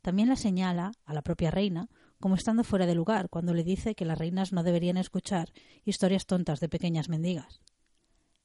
También 0.01 0.29
la 0.29 0.35
señala 0.35 0.91
a 1.05 1.13
la 1.13 1.21
propia 1.21 1.51
reina 1.51 1.89
como 2.19 2.35
estando 2.35 2.63
fuera 2.63 2.85
de 2.85 2.95
lugar 2.95 3.29
cuando 3.29 3.53
le 3.53 3.63
dice 3.63 3.95
que 3.95 4.05
las 4.05 4.17
reinas 4.17 4.53
no 4.53 4.63
deberían 4.63 4.97
escuchar 4.97 5.51
historias 5.83 6.25
tontas 6.25 6.59
de 6.59 6.69
pequeñas 6.69 7.09
mendigas. 7.09 7.61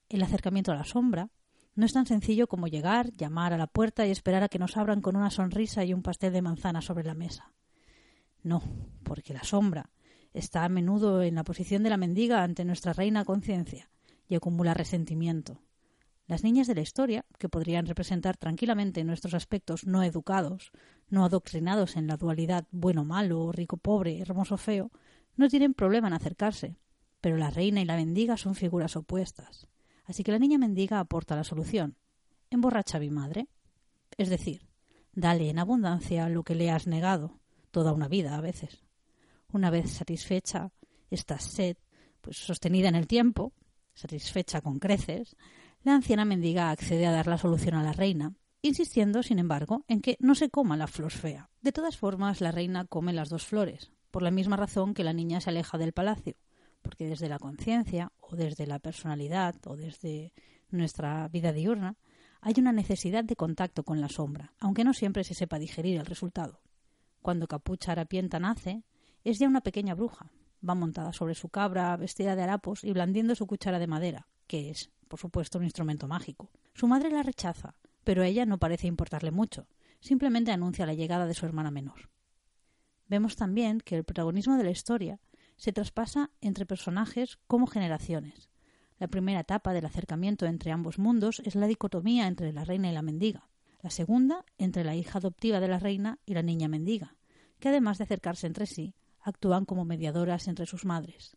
El 0.09 0.23
acercamiento 0.23 0.73
a 0.73 0.75
la 0.75 0.85
sombra 0.85 1.31
no 1.75 1.87
es 1.87 1.93
tan 1.93 2.07
sencillo 2.07 2.49
como 2.49 2.67
llegar, 2.67 3.13
llamar 3.13 3.53
a 3.53 3.59
la 3.59 3.67
puerta 3.67 4.07
y 4.07 4.11
esperar 4.11 4.43
a 4.43 4.49
que 4.49 4.59
nos 4.59 4.77
abran 4.77 5.01
con 5.01 5.17
una 5.17 5.31
sonrisa 5.31 5.85
y 5.85 5.95
un 5.95 6.03
pastel 6.03 6.33
de 6.33 6.43
manzana 6.43 6.83
sobre 6.83 7.05
la 7.05 7.15
mesa. 7.15 7.53
No, 8.43 8.63
porque 9.05 9.33
la 9.33 9.45
sombra 9.45 9.91
está 10.33 10.65
a 10.65 10.69
menudo 10.69 11.23
en 11.23 11.35
la 11.35 11.45
posición 11.45 11.83
de 11.83 11.91
la 11.91 11.97
mendiga 11.97 12.43
ante 12.43 12.65
nuestra 12.65 12.93
reina 12.93 13.25
conciencia 13.25 13.91
y 14.29 14.35
acumula 14.35 14.75
resentimiento. 14.75 15.61
Las 16.31 16.45
niñas 16.45 16.69
de 16.69 16.77
la 16.77 16.83
historia, 16.83 17.25
que 17.41 17.49
podrían 17.49 17.87
representar 17.87 18.37
tranquilamente 18.37 19.03
nuestros 19.03 19.35
aspectos 19.35 19.85
no 19.85 20.05
educados, 20.05 20.71
no 21.09 21.25
adoctrinados 21.25 21.97
en 21.97 22.07
la 22.07 22.17
dualidad 22.17 22.69
bueno-malo, 22.71 23.51
rico-pobre, 23.51 24.21
hermoso-feo, 24.21 24.93
no 25.35 25.49
tienen 25.49 25.75
problema 25.75 26.07
en 26.07 26.15
acercarse, 26.15 26.77
pero 27.21 27.37
la 27.37 27.51
reina 27.51 27.81
y 27.81 27.85
la 27.85 27.97
mendiga 27.97 28.37
son 28.37 28.55
figuras 28.55 28.95
opuestas. 28.95 29.67
Así 30.05 30.23
que 30.23 30.31
la 30.31 30.39
niña 30.39 30.57
mendiga 30.57 31.01
aporta 31.01 31.35
la 31.35 31.43
solución. 31.43 31.97
Emborracha 32.49 32.99
a 32.99 33.01
mi 33.01 33.11
madre. 33.11 33.49
Es 34.17 34.29
decir, 34.29 34.69
dale 35.13 35.51
en 35.51 35.59
abundancia 35.59 36.29
lo 36.29 36.45
que 36.45 36.55
le 36.55 36.71
has 36.71 36.87
negado, 36.87 37.41
toda 37.73 37.93
una 37.93 38.07
vida 38.07 38.37
a 38.37 38.41
veces. 38.41 38.85
Una 39.53 39.69
vez 39.69 39.91
satisfecha 39.91 40.71
esta 41.11 41.41
sed, 41.41 41.77
pues 42.21 42.37
sostenida 42.37 42.89
en 42.89 42.95
el 42.95 43.09
tiempo, 43.09 43.53
satisfecha 43.95 44.61
con 44.61 44.79
creces, 44.79 45.37
la 45.83 45.95
anciana 45.95 46.25
mendiga 46.25 46.71
accede 46.71 47.07
a 47.07 47.13
dar 47.13 47.27
la 47.27 47.39
solución 47.39 47.75
a 47.75 47.83
la 47.83 47.93
reina, 47.93 48.35
insistiendo, 48.63 49.23
sin 49.23 49.39
embargo, 49.39 49.85
en 49.89 50.01
que 50.01 50.17
no 50.21 50.35
se 50.35 50.51
coma 50.51 50.77
la 50.77 50.87
flor 50.87 51.11
fea. 51.11 51.51
De 51.63 51.73
todas 51.73 51.97
formas, 51.97 52.41
la 52.41 52.53
reina 52.53 52.85
come 52.85 53.13
las 53.13 53.31
dos 53.31 53.47
flores, 53.47 53.91
por 54.11 54.23
la 54.23 54.31
misma 54.31 54.57
razón 54.57 54.93
que 54.93 55.05
la 55.05 55.13
niña 55.13 55.41
se 55.41 55.51
aleja 55.51 55.79
del 55.79 55.93
palacio, 55.93 56.37
porque 56.83 57.07
desde 57.07 57.29
la 57.29 57.39
conciencia, 57.39 58.13
o 58.19 58.37
desde 58.37 58.67
la 58.67 58.79
personalidad, 58.79 59.55
o 59.67 59.77
desde 59.77 60.33
nuestra 60.71 61.29
vida 61.29 61.53
diurna, 61.53 61.97
hay 62.43 62.55
una 62.59 62.73
necesidad 62.73 63.25
de 63.25 63.37
contacto 63.37 63.85
con 63.85 64.01
la 64.01 64.09
sombra, 64.09 64.53
aunque 64.61 64.85
no 64.85 64.95
siempre 64.95 65.25
se 65.25 65.35
sepa 65.35 65.59
digerir 65.59 65.99
el 65.99 66.07
resultado. 66.07 66.61
Cuando 67.23 67.47
Capucha 67.47 67.93
Harapienta 67.93 68.39
nace, 68.39 68.83
es 69.25 69.39
ya 69.39 69.49
una 69.49 69.61
pequeña 69.61 69.95
bruja. 69.95 70.33
Va 70.67 70.75
montada 70.75 71.13
sobre 71.13 71.35
su 71.35 71.49
cabra, 71.49 71.97
vestida 71.97 72.37
de 72.37 72.43
harapos 72.43 72.85
y 72.85 72.93
blandiendo 72.93 73.35
su 73.35 73.47
cuchara 73.47 73.79
de 73.79 73.87
madera, 73.87 74.29
que 74.47 74.71
es, 74.71 74.91
por 75.11 75.19
supuesto, 75.19 75.59
un 75.59 75.65
instrumento 75.65 76.07
mágico. 76.07 76.51
Su 76.73 76.87
madre 76.87 77.11
la 77.11 77.25
rechaza, 77.25 77.75
pero 78.05 78.23
a 78.23 78.29
ella 78.29 78.47
no 78.47 78.59
parece 78.59 78.87
importarle 78.87 79.33
mucho. 79.33 79.67
Simplemente 79.99 80.53
anuncia 80.53 80.87
la 80.87 80.95
llegada 80.95 81.27
de 81.27 81.35
su 81.35 81.45
hermana 81.45 81.73
menor. 81.73 82.11
Vemos 83.09 83.35
también 83.35 83.81
que 83.81 83.97
el 83.97 84.05
protagonismo 84.05 84.57
de 84.57 84.63
la 84.63 84.71
historia 84.71 85.19
se 85.57 85.73
traspasa 85.73 86.31
entre 86.41 86.65
personajes 86.65 87.39
como 87.49 87.67
generaciones. 87.67 88.51
La 88.99 89.09
primera 89.09 89.41
etapa 89.41 89.73
del 89.73 89.85
acercamiento 89.85 90.47
entre 90.47 90.71
ambos 90.71 91.01
mundos 91.01 91.43
es 91.45 91.57
la 91.57 91.67
dicotomía 91.67 92.29
entre 92.29 92.53
la 92.53 92.65
reina 92.65 92.89
y 92.89 92.95
la 92.95 93.03
mendiga. 93.03 93.49
La 93.83 93.91
segunda, 93.91 94.45
entre 94.59 94.85
la 94.85 94.95
hija 94.95 95.19
adoptiva 95.19 95.59
de 95.59 95.67
la 95.67 95.81
reina 95.81 96.21
y 96.25 96.35
la 96.35 96.43
niña 96.43 96.69
mendiga, 96.69 97.17
que 97.59 97.71
además 97.71 97.99
de 97.99 98.05
acercarse 98.05 98.47
entre 98.47 98.67
sí, 98.67 98.95
actúan 99.21 99.65
como 99.65 99.85
mediadoras 99.85 100.47
entre 100.47 100.67
sus 100.67 100.85
madres. 100.85 101.37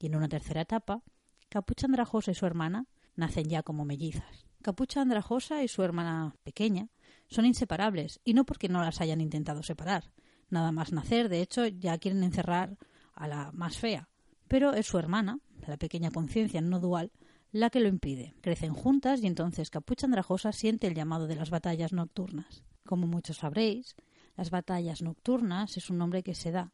Y 0.00 0.06
en 0.06 0.16
una 0.16 0.28
tercera 0.28 0.62
etapa, 0.62 1.04
Capucha 1.48 1.86
Andrajosa 1.86 2.32
y 2.32 2.34
su 2.34 2.46
hermana 2.46 2.88
nacen 3.16 3.48
ya 3.48 3.62
como 3.62 3.84
mellizas. 3.84 4.46
Capucha 4.62 5.02
Andrajosa 5.02 5.62
y 5.62 5.68
su 5.68 5.82
hermana 5.82 6.34
pequeña 6.42 6.88
son 7.28 7.46
inseparables, 7.46 8.20
y 8.24 8.34
no 8.34 8.44
porque 8.44 8.68
no 8.68 8.82
las 8.82 9.00
hayan 9.00 9.20
intentado 9.20 9.62
separar. 9.62 10.10
Nada 10.50 10.72
más 10.72 10.92
nacer, 10.92 11.28
de 11.28 11.42
hecho, 11.42 11.66
ya 11.66 11.98
quieren 11.98 12.22
encerrar 12.22 12.78
a 13.14 13.28
la 13.28 13.50
más 13.52 13.78
fea. 13.78 14.08
Pero 14.48 14.72
es 14.72 14.86
su 14.86 14.98
hermana, 14.98 15.40
la 15.66 15.76
pequeña 15.76 16.10
conciencia 16.10 16.60
no 16.60 16.80
dual, 16.80 17.12
la 17.50 17.70
que 17.70 17.80
lo 17.80 17.88
impide. 17.88 18.34
Crecen 18.40 18.74
juntas 18.74 19.22
y 19.22 19.26
entonces 19.26 19.70
Capucha 19.70 20.06
Andrajosa 20.06 20.52
siente 20.52 20.86
el 20.86 20.94
llamado 20.94 21.26
de 21.26 21.36
las 21.36 21.50
batallas 21.50 21.92
nocturnas. 21.92 22.64
Como 22.84 23.06
muchos 23.06 23.38
sabréis, 23.38 23.96
las 24.36 24.50
batallas 24.50 25.02
nocturnas 25.02 25.76
es 25.76 25.90
un 25.90 25.98
nombre 25.98 26.22
que 26.22 26.34
se 26.34 26.50
da 26.50 26.72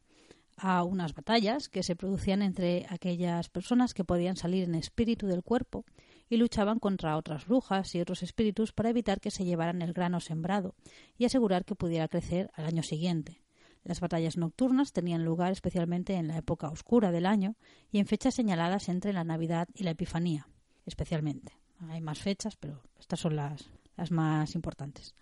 a 0.57 0.83
unas 0.83 1.13
batallas 1.13 1.69
que 1.69 1.83
se 1.83 1.95
producían 1.95 2.41
entre 2.41 2.85
aquellas 2.89 3.49
personas 3.49 3.93
que 3.93 4.03
podían 4.03 4.35
salir 4.35 4.63
en 4.63 4.75
espíritu 4.75 5.27
del 5.27 5.43
cuerpo 5.43 5.85
y 6.31 6.37
luchaban 6.37 6.79
contra 6.79 7.17
otras 7.17 7.45
brujas 7.45 7.93
y 7.93 7.99
otros 7.99 8.23
espíritus 8.23 8.71
para 8.71 8.89
evitar 8.89 9.19
que 9.19 9.31
se 9.31 9.43
llevaran 9.43 9.81
el 9.81 9.91
grano 9.91 10.21
sembrado 10.21 10.75
y 11.17 11.25
asegurar 11.25 11.65
que 11.65 11.75
pudiera 11.75 12.07
crecer 12.07 12.49
al 12.53 12.65
año 12.65 12.83
siguiente. 12.83 13.43
Las 13.83 13.99
batallas 13.99 14.37
nocturnas 14.37 14.93
tenían 14.93 15.25
lugar 15.25 15.51
especialmente 15.51 16.13
en 16.13 16.29
la 16.29 16.37
época 16.37 16.69
oscura 16.69 17.11
del 17.11 17.25
año 17.25 17.57
y 17.91 17.99
en 17.99 18.05
fechas 18.05 18.33
señaladas 18.33 18.87
entre 18.87 19.11
la 19.11 19.25
Navidad 19.25 19.67
y 19.75 19.83
la 19.83 19.91
Epifanía, 19.91 20.47
especialmente. 20.85 21.51
Hay 21.89 21.99
más 21.99 22.19
fechas, 22.19 22.55
pero 22.55 22.81
estas 22.97 23.19
son 23.19 23.35
las, 23.35 23.69
las 23.97 24.09
más 24.11 24.55
importantes. 24.55 25.13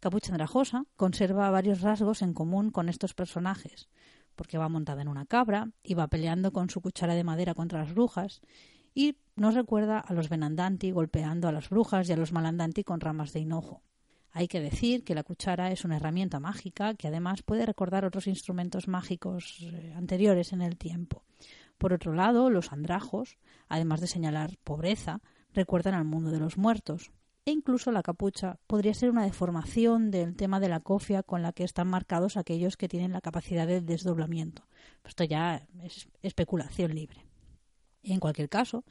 Capucha 0.00 0.32
Andrajosa 0.32 0.84
conserva 0.96 1.48
varios 1.50 1.80
rasgos 1.80 2.22
en 2.22 2.34
común 2.34 2.72
con 2.72 2.88
estos 2.88 3.14
personajes, 3.14 3.88
porque 4.34 4.58
va 4.58 4.68
montada 4.68 5.02
en 5.02 5.08
una 5.08 5.26
cabra 5.26 5.70
y 5.84 5.94
va 5.94 6.08
peleando 6.08 6.52
con 6.52 6.70
su 6.70 6.80
cuchara 6.80 7.14
de 7.14 7.22
madera 7.22 7.54
contra 7.54 7.78
las 7.78 7.94
brujas, 7.94 8.40
y 8.94 9.16
nos 9.36 9.54
recuerda 9.54 9.98
a 9.98 10.12
los 10.12 10.28
Benandanti 10.28 10.90
golpeando 10.90 11.48
a 11.48 11.52
las 11.52 11.70
brujas 11.70 12.08
y 12.08 12.12
a 12.12 12.16
los 12.16 12.32
Malandanti 12.32 12.84
con 12.84 13.00
ramas 13.00 13.32
de 13.32 13.40
hinojo. 13.40 13.82
Hay 14.32 14.46
que 14.46 14.60
decir 14.60 15.02
que 15.02 15.14
la 15.14 15.24
cuchara 15.24 15.72
es 15.72 15.84
una 15.84 15.96
herramienta 15.96 16.38
mágica 16.38 16.94
que 16.94 17.08
además 17.08 17.42
puede 17.42 17.66
recordar 17.66 18.04
otros 18.04 18.26
instrumentos 18.26 18.86
mágicos 18.86 19.58
eh, 19.62 19.92
anteriores 19.96 20.52
en 20.52 20.62
el 20.62 20.78
tiempo. 20.78 21.24
Por 21.78 21.92
otro 21.92 22.12
lado, 22.12 22.50
los 22.50 22.72
andrajos, 22.72 23.38
además 23.68 24.00
de 24.00 24.06
señalar 24.06 24.56
pobreza, 24.62 25.20
recuerdan 25.52 25.94
al 25.94 26.04
mundo 26.04 26.30
de 26.30 26.38
los 26.38 26.58
muertos. 26.58 27.10
E 27.46 27.52
incluso 27.52 27.90
la 27.90 28.02
capucha 28.02 28.58
podría 28.66 28.94
ser 28.94 29.10
una 29.10 29.24
deformación 29.24 30.10
del 30.10 30.36
tema 30.36 30.60
de 30.60 30.68
la 30.68 30.80
cofia 30.80 31.22
con 31.22 31.42
la 31.42 31.52
que 31.52 31.64
están 31.64 31.88
marcados 31.88 32.36
aquellos 32.36 32.76
que 32.76 32.88
tienen 32.88 33.12
la 33.12 33.22
capacidad 33.22 33.66
de 33.66 33.80
desdoblamiento. 33.80 34.68
Esto 35.04 35.24
ya 35.24 35.66
es 35.82 36.08
especulación 36.22 36.94
libre. 36.94 37.29
En 38.02 38.20
cualquier 38.20 38.48
caso, 38.48 38.84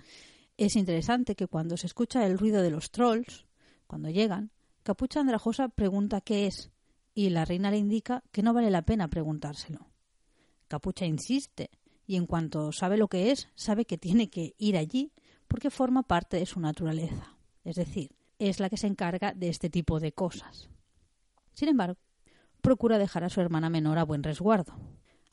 es 0.58 0.76
interesante 0.76 1.36
que 1.36 1.48
cuando 1.48 1.78
se 1.78 1.88
escucha 1.88 2.26
el 2.26 2.38
ruido 2.38 2.62
de 2.62 2.70
los 2.70 2.92
trolls, 2.92 3.46
cuando 3.88 4.10
llegan, 4.10 4.52
Capucha 4.84 5.20
Andrajosa 5.20 5.70
pregunta 5.70 6.22
qué 6.22 6.48
es, 6.48 6.72
y 7.14 7.30
la 7.30 7.46
reina 7.46 7.72
le 7.72 7.78
indica 7.78 8.24
que 8.32 8.44
no 8.44 8.54
vale 8.54 8.70
la 8.70 8.84
pena 8.84 9.08
preguntárselo. 9.08 9.88
Capucha 10.68 11.06
insiste, 11.06 11.70
y 12.06 12.16
en 12.16 12.26
cuanto 12.26 12.72
sabe 12.72 12.98
lo 12.98 13.08
que 13.08 13.32
es, 13.32 13.50
sabe 13.56 13.86
que 13.86 13.98
tiene 13.98 14.30
que 14.30 14.56
ir 14.58 14.78
allí 14.78 15.12
porque 15.48 15.70
forma 15.70 16.04
parte 16.04 16.38
de 16.38 16.46
su 16.46 16.60
naturaleza, 16.60 17.38
es 17.64 17.76
decir, 17.76 18.16
es 18.38 18.60
la 18.60 18.70
que 18.70 18.78
se 18.78 18.88
encarga 18.88 19.34
de 19.34 19.50
este 19.50 19.70
tipo 19.70 20.00
de 20.00 20.12
cosas. 20.12 20.70
Sin 21.54 21.70
embargo, 21.70 21.98
procura 22.62 22.98
dejar 22.98 23.24
a 23.24 23.30
su 23.30 23.42
hermana 23.42 23.70
menor 23.70 23.98
a 23.98 24.04
buen 24.04 24.24
resguardo, 24.24 24.74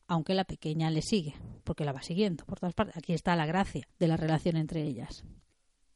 aunque 0.06 0.34
la 0.34 0.44
pequeña 0.44 0.90
le 0.90 1.02
sigue, 1.02 1.34
porque 1.66 1.84
la 1.84 1.92
va 1.92 2.00
siguiendo 2.00 2.46
por 2.46 2.58
todas 2.58 2.74
partes. 2.74 2.96
Aquí 2.96 3.12
está 3.12 3.36
la 3.36 3.44
gracia 3.44 3.86
de 3.98 4.08
la 4.08 4.16
relación 4.16 4.56
entre 4.56 4.82
ellas. 4.82 5.24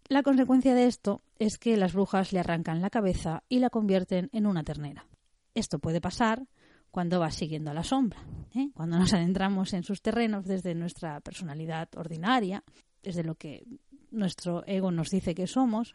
La 0.09 0.23
consecuencia 0.23 0.75
de 0.75 0.87
esto 0.87 1.23
es 1.39 1.57
que 1.57 1.77
las 1.77 1.95
brujas 1.95 2.33
le 2.33 2.41
arrancan 2.41 2.83
la 2.83 2.91
cabeza 2.91 3.45
y 3.49 3.61
la 3.61 3.71
convierten 3.71 4.29
en 4.33 4.47
una 4.47 4.65
ternera. 4.65 5.07
Esto 5.55 5.79
puede 5.79 6.01
pasar 6.01 6.47
cuando 6.91 7.21
va 7.21 7.31
siguiendo 7.31 7.71
a 7.71 7.75
la 7.75 7.85
sombra, 7.85 8.19
¿eh? 8.55 8.71
cuando 8.75 8.99
nos 8.99 9.13
adentramos 9.15 9.73
en 9.73 9.85
sus 9.85 10.03
terrenos 10.03 10.45
desde 10.45 10.75
nuestra 10.75 11.21
personalidad 11.21 11.89
ordinaria, 11.97 12.65
desde 13.03 13.23
lo 13.23 13.37
que 13.37 13.65
nuestro 14.11 14.67
ego 14.67 14.91
nos 14.91 15.11
dice 15.11 15.35
que 15.35 15.47
somos, 15.47 15.95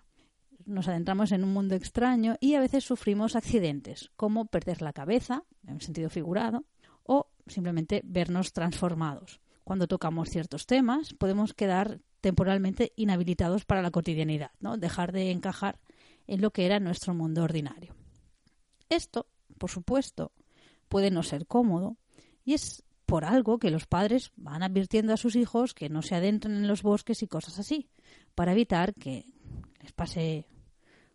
nos 0.65 0.87
adentramos 0.87 1.31
en 1.31 1.43
un 1.43 1.53
mundo 1.53 1.75
extraño 1.75 2.37
y 2.39 2.55
a 2.55 2.61
veces 2.61 2.85
sufrimos 2.85 3.35
accidentes, 3.35 4.11
como 4.15 4.45
perder 4.45 4.81
la 4.81 4.93
cabeza, 4.93 5.43
en 5.67 5.81
sentido 5.81 6.09
figurado, 6.09 6.63
o 7.03 7.27
simplemente 7.47 8.01
vernos 8.05 8.53
transformados. 8.53 9.41
Cuando 9.65 9.87
tocamos 9.87 10.29
ciertos 10.29 10.67
temas, 10.67 11.15
podemos 11.15 11.55
quedar 11.55 11.99
temporalmente 12.21 12.93
inhabilitados 12.95 13.65
para 13.65 13.81
la 13.81 13.89
cotidianidad, 13.89 14.51
¿no? 14.59 14.77
dejar 14.77 15.11
de 15.11 15.31
encajar 15.31 15.79
en 16.27 16.41
lo 16.41 16.51
que 16.51 16.67
era 16.67 16.79
nuestro 16.79 17.15
mundo 17.15 17.43
ordinario. 17.43 17.95
Esto, 18.89 19.27
por 19.57 19.71
supuesto, 19.71 20.31
puede 20.87 21.09
no 21.09 21.23
ser 21.23 21.47
cómodo 21.47 21.97
y 22.43 22.53
es 22.53 22.83
por 23.07 23.25
algo 23.25 23.57
que 23.57 23.71
los 23.71 23.87
padres 23.87 24.31
van 24.35 24.61
advirtiendo 24.61 25.13
a 25.13 25.17
sus 25.17 25.35
hijos 25.35 25.73
que 25.73 25.89
no 25.89 26.03
se 26.03 26.13
adentren 26.13 26.55
en 26.55 26.67
los 26.67 26.83
bosques 26.83 27.23
y 27.23 27.27
cosas 27.27 27.57
así, 27.57 27.89
para 28.35 28.51
evitar 28.51 28.93
que 28.93 29.25
les 29.81 29.93
pase 29.93 30.47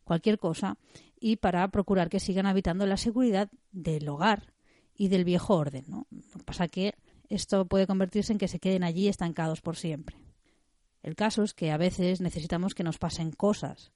cualquier 0.02 0.40
cosa 0.40 0.76
y 1.20 1.36
para 1.36 1.68
procurar 1.68 2.08
que 2.08 2.18
sigan 2.18 2.46
habitando 2.46 2.84
la 2.84 2.96
seguridad 2.96 3.48
del 3.70 4.08
hogar 4.08 4.52
y 4.92 5.06
del 5.06 5.24
viejo 5.24 5.54
orden. 5.54 5.84
¿no? 5.86 6.08
Lo 6.10 6.38
que 6.38 6.44
pasa 6.44 6.66
que 6.66 6.96
esto 7.30 7.64
puede 7.64 7.86
convertirse 7.86 8.32
en 8.32 8.38
que 8.38 8.48
se 8.48 8.58
queden 8.58 8.84
allí 8.84 9.08
estancados 9.08 9.62
por 9.62 9.76
siempre. 9.76 10.16
El 11.02 11.16
caso 11.16 11.42
es 11.42 11.54
que 11.54 11.70
a 11.70 11.78
veces 11.78 12.20
necesitamos 12.20 12.74
que 12.74 12.84
nos 12.84 12.98
pasen 12.98 13.30
cosas 13.30 13.92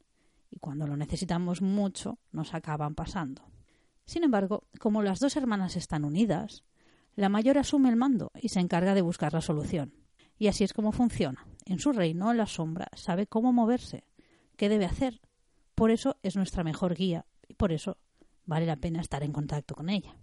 y 0.50 0.58
cuando 0.60 0.86
lo 0.86 0.96
necesitamos 0.96 1.60
mucho 1.60 2.18
nos 2.32 2.54
acaban 2.54 2.94
pasando. 2.94 3.42
Sin 4.06 4.22
embargo, 4.22 4.64
como 4.78 5.02
las 5.02 5.18
dos 5.18 5.36
hermanas 5.36 5.76
están 5.76 6.04
unidas, 6.04 6.64
la 7.16 7.28
mayor 7.28 7.58
asume 7.58 7.88
el 7.88 7.96
mando 7.96 8.30
y 8.40 8.48
se 8.50 8.60
encarga 8.60 8.94
de 8.94 9.02
buscar 9.02 9.32
la 9.34 9.40
solución. 9.40 9.94
Y 10.38 10.46
así 10.46 10.64
es 10.64 10.72
como 10.72 10.92
funciona. 10.92 11.46
En 11.64 11.78
su 11.78 11.92
reino, 11.92 12.32
la 12.34 12.46
sombra 12.46 12.88
sabe 12.94 13.26
cómo 13.26 13.52
moverse, 13.52 14.04
qué 14.56 14.68
debe 14.68 14.84
hacer. 14.84 15.20
Por 15.74 15.90
eso 15.90 16.16
es 16.22 16.36
nuestra 16.36 16.64
mejor 16.64 16.94
guía 16.94 17.26
y 17.48 17.54
por 17.54 17.72
eso 17.72 17.98
vale 18.46 18.66
la 18.66 18.76
pena 18.76 19.00
estar 19.00 19.22
en 19.22 19.32
contacto 19.32 19.74
con 19.74 19.90
ella. 19.90 20.16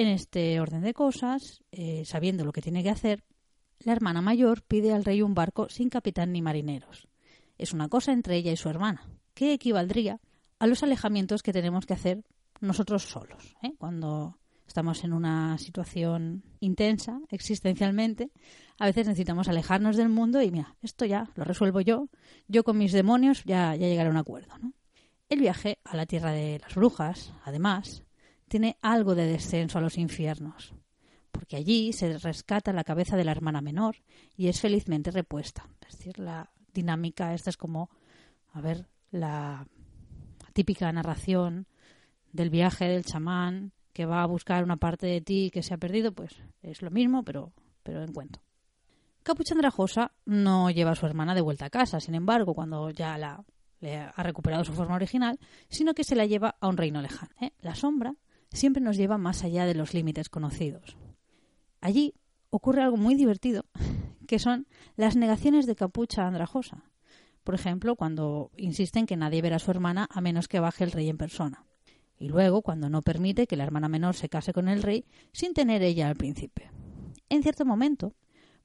En 0.00 0.08
este 0.08 0.58
orden 0.60 0.80
de 0.80 0.94
cosas, 0.94 1.62
eh, 1.72 2.04
sabiendo 2.06 2.46
lo 2.46 2.52
que 2.52 2.62
tiene 2.62 2.82
que 2.82 2.88
hacer, 2.88 3.22
la 3.80 3.92
hermana 3.92 4.22
mayor 4.22 4.62
pide 4.62 4.94
al 4.94 5.04
rey 5.04 5.20
un 5.20 5.34
barco 5.34 5.68
sin 5.68 5.90
capitán 5.90 6.32
ni 6.32 6.40
marineros. 6.40 7.06
Es 7.58 7.74
una 7.74 7.90
cosa 7.90 8.12
entre 8.12 8.36
ella 8.36 8.50
y 8.50 8.56
su 8.56 8.70
hermana, 8.70 9.06
que 9.34 9.52
equivaldría 9.52 10.18
a 10.58 10.66
los 10.66 10.82
alejamientos 10.82 11.42
que 11.42 11.52
tenemos 11.52 11.84
que 11.84 11.92
hacer 11.92 12.24
nosotros 12.62 13.10
solos. 13.10 13.54
¿eh? 13.62 13.74
Cuando 13.76 14.38
estamos 14.66 15.04
en 15.04 15.12
una 15.12 15.58
situación 15.58 16.44
intensa 16.60 17.20
existencialmente, 17.28 18.30
a 18.78 18.86
veces 18.86 19.06
necesitamos 19.06 19.48
alejarnos 19.48 19.98
del 19.98 20.08
mundo 20.08 20.40
y 20.40 20.50
mira, 20.50 20.76
esto 20.80 21.04
ya 21.04 21.30
lo 21.34 21.44
resuelvo 21.44 21.82
yo, 21.82 22.08
yo 22.48 22.64
con 22.64 22.78
mis 22.78 22.92
demonios 22.92 23.44
ya, 23.44 23.76
ya 23.76 23.86
llegaré 23.86 24.08
a 24.08 24.12
un 24.12 24.16
acuerdo. 24.16 24.54
El 25.28 25.40
viaje 25.40 25.76
a 25.84 25.94
la 25.94 26.06
tierra 26.06 26.32
de 26.32 26.58
las 26.58 26.74
brujas, 26.74 27.34
además, 27.44 28.02
tiene 28.50 28.76
algo 28.82 29.14
de 29.14 29.26
descenso 29.26 29.78
a 29.78 29.80
los 29.80 29.96
infiernos 29.96 30.74
porque 31.30 31.56
allí 31.56 31.92
se 31.92 32.18
rescata 32.18 32.72
la 32.72 32.84
cabeza 32.84 33.16
de 33.16 33.24
la 33.24 33.32
hermana 33.32 33.60
menor 33.60 33.96
y 34.36 34.48
es 34.48 34.60
felizmente 34.60 35.10
repuesta. 35.10 35.68
Es 35.88 35.96
decir, 35.96 36.18
la 36.18 36.50
dinámica 36.74 37.32
esta 37.34 37.50
es 37.50 37.56
como, 37.56 37.88
a 38.52 38.60
ver, 38.60 38.88
la 39.10 39.66
típica 40.52 40.92
narración 40.92 41.66
del 42.32 42.50
viaje 42.50 42.86
del 42.86 43.04
chamán 43.04 43.72
que 43.92 44.06
va 44.06 44.22
a 44.22 44.26
buscar 44.26 44.64
una 44.64 44.76
parte 44.76 45.06
de 45.06 45.20
ti 45.20 45.50
que 45.52 45.62
se 45.62 45.74
ha 45.74 45.78
perdido, 45.78 46.12
pues 46.12 46.36
es 46.62 46.82
lo 46.82 46.90
mismo, 46.90 47.22
pero, 47.22 47.52
pero 47.82 48.02
en 48.02 48.12
cuento. 48.12 48.40
Capucha 49.22 49.54
Andrajosa 49.54 50.12
no 50.26 50.70
lleva 50.70 50.92
a 50.92 50.96
su 50.96 51.06
hermana 51.06 51.34
de 51.34 51.40
vuelta 51.40 51.66
a 51.66 51.70
casa, 51.70 52.00
sin 52.00 52.14
embargo, 52.14 52.54
cuando 52.54 52.90
ya 52.90 53.18
la, 53.18 53.44
le 53.80 53.96
ha 53.98 54.22
recuperado 54.22 54.64
su 54.64 54.72
forma 54.72 54.94
original, 54.94 55.38
sino 55.68 55.94
que 55.94 56.04
se 56.04 56.16
la 56.16 56.26
lleva 56.26 56.56
a 56.60 56.68
un 56.68 56.76
reino 56.76 57.02
lejano. 57.02 57.32
¿eh? 57.40 57.52
La 57.60 57.74
sombra 57.74 58.14
siempre 58.52 58.82
nos 58.82 58.96
lleva 58.96 59.18
más 59.18 59.44
allá 59.44 59.66
de 59.66 59.74
los 59.74 59.94
límites 59.94 60.28
conocidos. 60.28 60.96
Allí 61.80 62.14
ocurre 62.50 62.82
algo 62.82 62.96
muy 62.96 63.14
divertido, 63.14 63.64
que 64.26 64.38
son 64.38 64.66
las 64.96 65.16
negaciones 65.16 65.66
de 65.66 65.76
capucha 65.76 66.26
andrajosa. 66.26 66.84
Por 67.44 67.54
ejemplo, 67.54 67.96
cuando 67.96 68.50
insisten 68.56 69.06
que 69.06 69.16
nadie 69.16 69.42
verá 69.42 69.56
a 69.56 69.60
su 69.60 69.70
hermana 69.70 70.06
a 70.10 70.20
menos 70.20 70.46
que 70.46 70.60
baje 70.60 70.84
el 70.84 70.92
rey 70.92 71.08
en 71.08 71.16
persona. 71.16 71.64
Y 72.18 72.28
luego, 72.28 72.60
cuando 72.60 72.90
no 72.90 73.00
permite 73.00 73.46
que 73.46 73.56
la 73.56 73.64
hermana 73.64 73.88
menor 73.88 74.14
se 74.14 74.28
case 74.28 74.52
con 74.52 74.68
el 74.68 74.82
rey 74.82 75.06
sin 75.32 75.54
tener 75.54 75.82
ella 75.82 76.08
al 76.08 76.16
príncipe. 76.16 76.70
En 77.30 77.42
cierto 77.42 77.64
momento, 77.64 78.14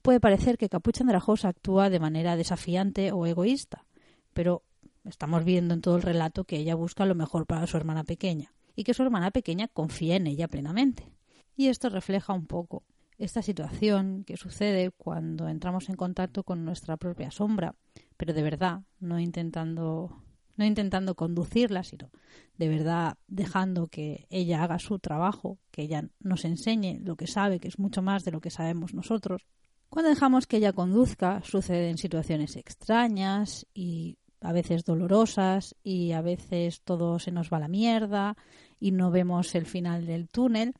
puede 0.02 0.20
parecer 0.20 0.58
que 0.58 0.68
Capucha 0.68 1.04
Andrajosa 1.04 1.48
actúa 1.48 1.88
de 1.88 2.00
manera 2.00 2.36
desafiante 2.36 3.12
o 3.12 3.24
egoísta, 3.24 3.86
pero 4.34 4.62
estamos 5.04 5.42
viendo 5.44 5.72
en 5.72 5.80
todo 5.80 5.96
el 5.96 6.02
relato 6.02 6.44
que 6.44 6.58
ella 6.58 6.74
busca 6.74 7.06
lo 7.06 7.14
mejor 7.14 7.46
para 7.46 7.66
su 7.66 7.78
hermana 7.78 8.04
pequeña 8.04 8.52
y 8.76 8.84
que 8.84 8.94
su 8.94 9.02
hermana 9.02 9.32
pequeña 9.32 9.66
confía 9.66 10.14
en 10.16 10.28
ella 10.28 10.46
plenamente. 10.46 11.10
Y 11.56 11.68
esto 11.68 11.88
refleja 11.88 12.34
un 12.34 12.46
poco 12.46 12.84
esta 13.18 13.42
situación 13.42 14.24
que 14.24 14.36
sucede 14.36 14.90
cuando 14.90 15.48
entramos 15.48 15.88
en 15.88 15.96
contacto 15.96 16.44
con 16.44 16.64
nuestra 16.64 16.98
propia 16.98 17.30
sombra, 17.30 17.74
pero 18.16 18.34
de 18.34 18.42
verdad, 18.42 18.82
no 19.00 19.18
intentando 19.18 20.22
no 20.56 20.64
intentando 20.64 21.14
conducirla, 21.14 21.82
sino 21.82 22.10
de 22.56 22.68
verdad 22.68 23.18
dejando 23.26 23.88
que 23.88 24.26
ella 24.30 24.62
haga 24.62 24.78
su 24.78 24.98
trabajo, 24.98 25.58
que 25.70 25.82
ella 25.82 26.08
nos 26.20 26.46
enseñe 26.46 26.98
lo 27.04 27.16
que 27.16 27.26
sabe, 27.26 27.60
que 27.60 27.68
es 27.68 27.78
mucho 27.78 28.00
más 28.00 28.24
de 28.24 28.30
lo 28.30 28.40
que 28.40 28.48
sabemos 28.50 28.94
nosotros. 28.94 29.46
Cuando 29.90 30.08
dejamos 30.08 30.46
que 30.46 30.56
ella 30.56 30.72
conduzca, 30.72 31.42
suceden 31.44 31.98
situaciones 31.98 32.56
extrañas 32.56 33.66
y 33.74 34.16
a 34.40 34.52
veces 34.52 34.84
dolorosas 34.84 35.76
y 35.82 36.12
a 36.12 36.22
veces 36.22 36.82
todo 36.82 37.18
se 37.18 37.32
nos 37.32 37.52
va 37.52 37.58
a 37.58 37.60
la 37.60 37.68
mierda 37.68 38.36
y 38.78 38.92
no 38.92 39.10
vemos 39.10 39.54
el 39.54 39.66
final 39.66 40.06
del 40.06 40.28
túnel, 40.28 40.74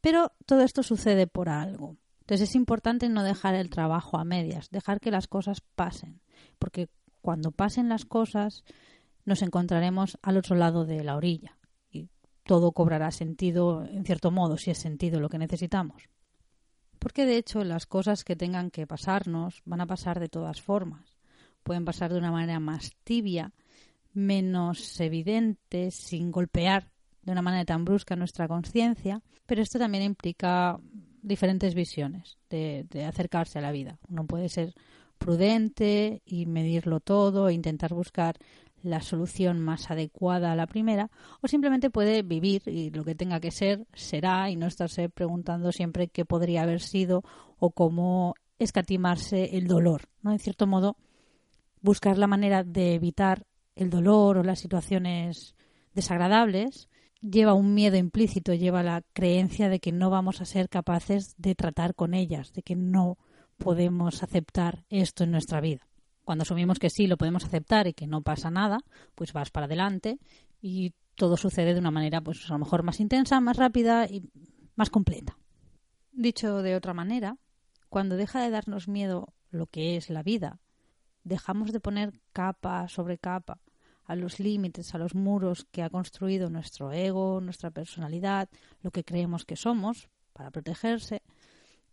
pero 0.00 0.32
todo 0.46 0.62
esto 0.62 0.82
sucede 0.82 1.26
por 1.26 1.48
algo. 1.48 1.96
Entonces 2.20 2.50
es 2.50 2.54
importante 2.54 3.08
no 3.08 3.24
dejar 3.24 3.54
el 3.54 3.68
trabajo 3.68 4.18
a 4.18 4.24
medias, 4.24 4.70
dejar 4.70 5.00
que 5.00 5.10
las 5.10 5.26
cosas 5.26 5.60
pasen, 5.74 6.20
porque 6.58 6.88
cuando 7.20 7.50
pasen 7.50 7.88
las 7.88 8.04
cosas 8.04 8.64
nos 9.24 9.42
encontraremos 9.42 10.18
al 10.22 10.36
otro 10.36 10.56
lado 10.56 10.84
de 10.84 11.02
la 11.04 11.16
orilla 11.16 11.58
y 11.90 12.08
todo 12.44 12.72
cobrará 12.72 13.10
sentido, 13.10 13.84
en 13.84 14.04
cierto 14.04 14.30
modo, 14.30 14.56
si 14.56 14.70
es 14.70 14.78
sentido 14.78 15.20
lo 15.20 15.28
que 15.28 15.38
necesitamos. 15.38 16.08
Porque 16.98 17.26
de 17.26 17.36
hecho 17.36 17.64
las 17.64 17.86
cosas 17.86 18.22
que 18.22 18.36
tengan 18.36 18.70
que 18.70 18.86
pasarnos 18.86 19.60
van 19.64 19.80
a 19.80 19.86
pasar 19.86 20.20
de 20.20 20.28
todas 20.28 20.60
formas. 20.62 21.18
Pueden 21.64 21.84
pasar 21.84 22.12
de 22.12 22.18
una 22.18 22.30
manera 22.30 22.60
más 22.60 22.92
tibia, 23.02 23.52
menos 24.12 25.00
evidente, 25.00 25.90
sin 25.90 26.30
golpear 26.30 26.91
de 27.22 27.32
una 27.32 27.42
manera 27.42 27.64
tan 27.64 27.84
brusca 27.84 28.16
nuestra 28.16 28.48
conciencia, 28.48 29.22
pero 29.46 29.62
esto 29.62 29.78
también 29.78 30.04
implica 30.04 30.78
diferentes 31.22 31.74
visiones 31.74 32.38
de, 32.50 32.86
de, 32.90 33.04
acercarse 33.04 33.58
a 33.58 33.62
la 33.62 33.72
vida. 33.72 33.98
Uno 34.08 34.26
puede 34.26 34.48
ser 34.48 34.74
prudente 35.18 36.22
y 36.24 36.46
medirlo 36.46 37.00
todo 37.00 37.48
e 37.48 37.54
intentar 37.54 37.94
buscar 37.94 38.36
la 38.82 39.00
solución 39.00 39.60
más 39.60 39.90
adecuada 39.90 40.52
a 40.52 40.56
la 40.56 40.66
primera, 40.66 41.10
o 41.40 41.48
simplemente 41.48 41.90
puede 41.90 42.22
vivir 42.22 42.62
y 42.66 42.90
lo 42.90 43.04
que 43.04 43.14
tenga 43.14 43.40
que 43.40 43.50
ser 43.50 43.86
será 43.94 44.50
y 44.50 44.56
no 44.56 44.66
estarse 44.66 45.08
preguntando 45.08 45.72
siempre 45.72 46.08
qué 46.08 46.24
podría 46.24 46.62
haber 46.62 46.80
sido 46.80 47.22
o 47.58 47.70
cómo 47.70 48.34
escatimarse 48.58 49.56
el 49.56 49.66
dolor. 49.66 50.08
¿no? 50.22 50.32
En 50.32 50.38
cierto 50.38 50.66
modo, 50.66 50.96
buscar 51.80 52.18
la 52.18 52.26
manera 52.26 52.64
de 52.64 52.94
evitar 52.94 53.46
el 53.76 53.90
dolor 53.90 54.38
o 54.38 54.42
las 54.42 54.58
situaciones 54.58 55.54
desagradables 55.94 56.88
lleva 57.22 57.54
un 57.54 57.72
miedo 57.72 57.96
implícito, 57.96 58.52
lleva 58.52 58.82
la 58.82 59.02
creencia 59.12 59.68
de 59.68 59.80
que 59.80 59.92
no 59.92 60.10
vamos 60.10 60.40
a 60.40 60.44
ser 60.44 60.68
capaces 60.68 61.34
de 61.38 61.54
tratar 61.54 61.94
con 61.94 62.14
ellas, 62.14 62.52
de 62.52 62.62
que 62.62 62.76
no 62.76 63.16
podemos 63.56 64.22
aceptar 64.22 64.84
esto 64.90 65.24
en 65.24 65.30
nuestra 65.30 65.60
vida. 65.60 65.88
Cuando 66.24 66.42
asumimos 66.42 66.78
que 66.78 66.90
sí 66.90 67.06
lo 67.06 67.16
podemos 67.16 67.44
aceptar 67.44 67.86
y 67.86 67.94
que 67.94 68.06
no 68.06 68.22
pasa 68.22 68.50
nada, 68.50 68.78
pues 69.14 69.32
vas 69.32 69.50
para 69.50 69.66
adelante 69.66 70.18
y 70.60 70.92
todo 71.14 71.36
sucede 71.36 71.74
de 71.74 71.80
una 71.80 71.90
manera, 71.90 72.20
pues 72.20 72.48
a 72.48 72.52
lo 72.54 72.58
mejor 72.58 72.82
más 72.82 73.00
intensa, 73.00 73.40
más 73.40 73.56
rápida 73.56 74.06
y 74.06 74.28
más 74.74 74.90
completa. 74.90 75.38
Dicho 76.12 76.62
de 76.62 76.76
otra 76.76 76.94
manera, 76.94 77.36
cuando 77.88 78.16
deja 78.16 78.40
de 78.42 78.50
darnos 78.50 78.88
miedo 78.88 79.32
lo 79.50 79.66
que 79.66 79.96
es 79.96 80.10
la 80.10 80.22
vida, 80.22 80.60
dejamos 81.24 81.72
de 81.72 81.80
poner 81.80 82.12
capa 82.32 82.88
sobre 82.88 83.18
capa 83.18 83.60
a 84.04 84.16
los 84.16 84.40
límites, 84.40 84.94
a 84.94 84.98
los 84.98 85.14
muros 85.14 85.66
que 85.70 85.82
ha 85.82 85.90
construido 85.90 86.50
nuestro 86.50 86.92
ego, 86.92 87.40
nuestra 87.40 87.70
personalidad, 87.70 88.48
lo 88.82 88.90
que 88.90 89.04
creemos 89.04 89.44
que 89.44 89.56
somos, 89.56 90.08
para 90.32 90.50
protegerse, 90.50 91.22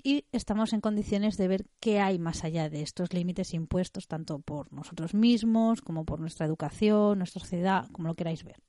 y 0.01 0.25
estamos 0.31 0.71
en 0.71 0.81
condiciones 0.81 1.35
de 1.37 1.47
ver 1.47 1.65
qué 1.79 1.99
hay 1.99 2.19
más 2.19 2.43
allá 2.43 2.69
de 2.69 2.81
estos 2.81 3.13
límites 3.13 3.53
impuestos 3.53 4.07
tanto 4.07 4.39
por 4.39 4.71
nosotros 4.71 5.13
mismos 5.13 5.81
como 5.81 6.05
por 6.05 6.21
nuestra 6.21 6.45
educación, 6.45 7.17
nuestra 7.17 7.41
sociedad, 7.41 7.87
como 7.91 8.07
lo 8.07 8.15
queráis 8.15 8.43
ver. 8.43 8.61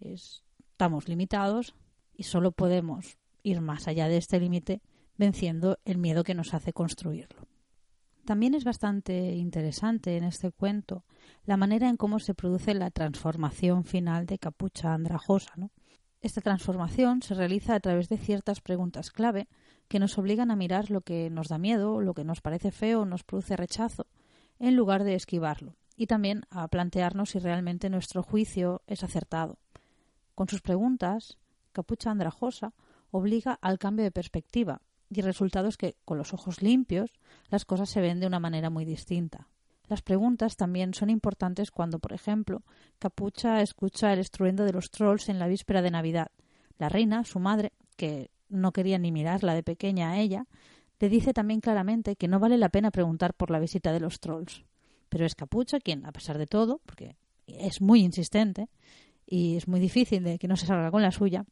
estamos 0.00 1.08
limitados 1.08 1.74
y 2.14 2.22
solo 2.22 2.52
podemos 2.52 3.18
ir 3.42 3.60
más 3.60 3.88
allá 3.88 4.06
de 4.06 4.16
este 4.16 4.38
límite 4.38 4.80
venciendo 5.16 5.78
el 5.84 5.98
miedo 5.98 6.22
que 6.22 6.34
nos 6.34 6.54
hace 6.54 6.72
construirlo. 6.72 7.48
También 8.28 8.52
es 8.52 8.64
bastante 8.64 9.36
interesante 9.36 10.18
en 10.18 10.24
este 10.24 10.52
cuento 10.52 11.02
la 11.46 11.56
manera 11.56 11.88
en 11.88 11.96
cómo 11.96 12.18
se 12.18 12.34
produce 12.34 12.74
la 12.74 12.90
transformación 12.90 13.84
final 13.84 14.26
de 14.26 14.38
Capucha 14.38 14.92
Andrajosa. 14.92 15.54
Esta 16.20 16.42
transformación 16.42 17.22
se 17.22 17.32
realiza 17.32 17.74
a 17.74 17.80
través 17.80 18.10
de 18.10 18.18
ciertas 18.18 18.60
preguntas 18.60 19.10
clave 19.12 19.48
que 19.88 19.98
nos 19.98 20.18
obligan 20.18 20.50
a 20.50 20.56
mirar 20.56 20.90
lo 20.90 21.00
que 21.00 21.30
nos 21.30 21.48
da 21.48 21.56
miedo, 21.56 22.02
lo 22.02 22.12
que 22.12 22.24
nos 22.24 22.42
parece 22.42 22.70
feo, 22.70 23.06
nos 23.06 23.24
produce 23.24 23.56
rechazo, 23.56 24.06
en 24.58 24.76
lugar 24.76 25.04
de 25.04 25.14
esquivarlo, 25.14 25.76
y 25.96 26.06
también 26.06 26.42
a 26.50 26.68
plantearnos 26.68 27.30
si 27.30 27.38
realmente 27.38 27.88
nuestro 27.88 28.22
juicio 28.22 28.82
es 28.86 29.04
acertado. 29.04 29.58
Con 30.34 30.48
sus 30.48 30.60
preguntas, 30.60 31.38
Capucha 31.72 32.10
Andrajosa 32.10 32.74
obliga 33.10 33.58
al 33.62 33.78
cambio 33.78 34.04
de 34.04 34.10
perspectiva, 34.10 34.82
y 35.10 35.20
el 35.20 35.26
resultado 35.26 35.68
es 35.68 35.76
que, 35.76 35.96
con 36.04 36.18
los 36.18 36.34
ojos 36.34 36.62
limpios, 36.62 37.12
las 37.48 37.64
cosas 37.64 37.88
se 37.88 38.00
ven 38.00 38.20
de 38.20 38.26
una 38.26 38.40
manera 38.40 38.70
muy 38.70 38.84
distinta. 38.84 39.48
Las 39.88 40.02
preguntas 40.02 40.56
también 40.56 40.92
son 40.92 41.08
importantes 41.08 41.70
cuando, 41.70 41.98
por 41.98 42.12
ejemplo, 42.12 42.62
Capucha 42.98 43.62
escucha 43.62 44.12
el 44.12 44.18
estruendo 44.18 44.64
de 44.64 44.72
los 44.72 44.90
trolls 44.90 45.30
en 45.30 45.38
la 45.38 45.48
víspera 45.48 45.80
de 45.80 45.90
Navidad. 45.90 46.28
La 46.78 46.90
reina, 46.90 47.24
su 47.24 47.38
madre, 47.38 47.72
que 47.96 48.30
no 48.50 48.72
quería 48.72 48.98
ni 48.98 49.12
mirarla 49.12 49.54
de 49.54 49.62
pequeña 49.62 50.10
a 50.10 50.18
ella, 50.18 50.46
le 51.00 51.08
dice 51.08 51.32
también 51.32 51.60
claramente 51.60 52.16
que 52.16 52.28
no 52.28 52.38
vale 52.38 52.58
la 52.58 52.68
pena 52.68 52.90
preguntar 52.90 53.32
por 53.32 53.50
la 53.50 53.60
visita 53.60 53.92
de 53.92 54.00
los 54.00 54.20
trolls. 54.20 54.64
Pero 55.08 55.24
es 55.24 55.34
Capucha 55.34 55.80
quien, 55.80 56.04
a 56.04 56.12
pesar 56.12 56.36
de 56.36 56.46
todo, 56.46 56.80
porque 56.84 57.16
es 57.46 57.80
muy 57.80 58.02
insistente 58.02 58.68
y 59.24 59.56
es 59.56 59.68
muy 59.68 59.80
difícil 59.80 60.22
de 60.22 60.38
que 60.38 60.48
no 60.48 60.56
se 60.56 60.66
salga 60.66 60.90
con 60.90 61.00
la 61.00 61.12
suya, 61.12 61.46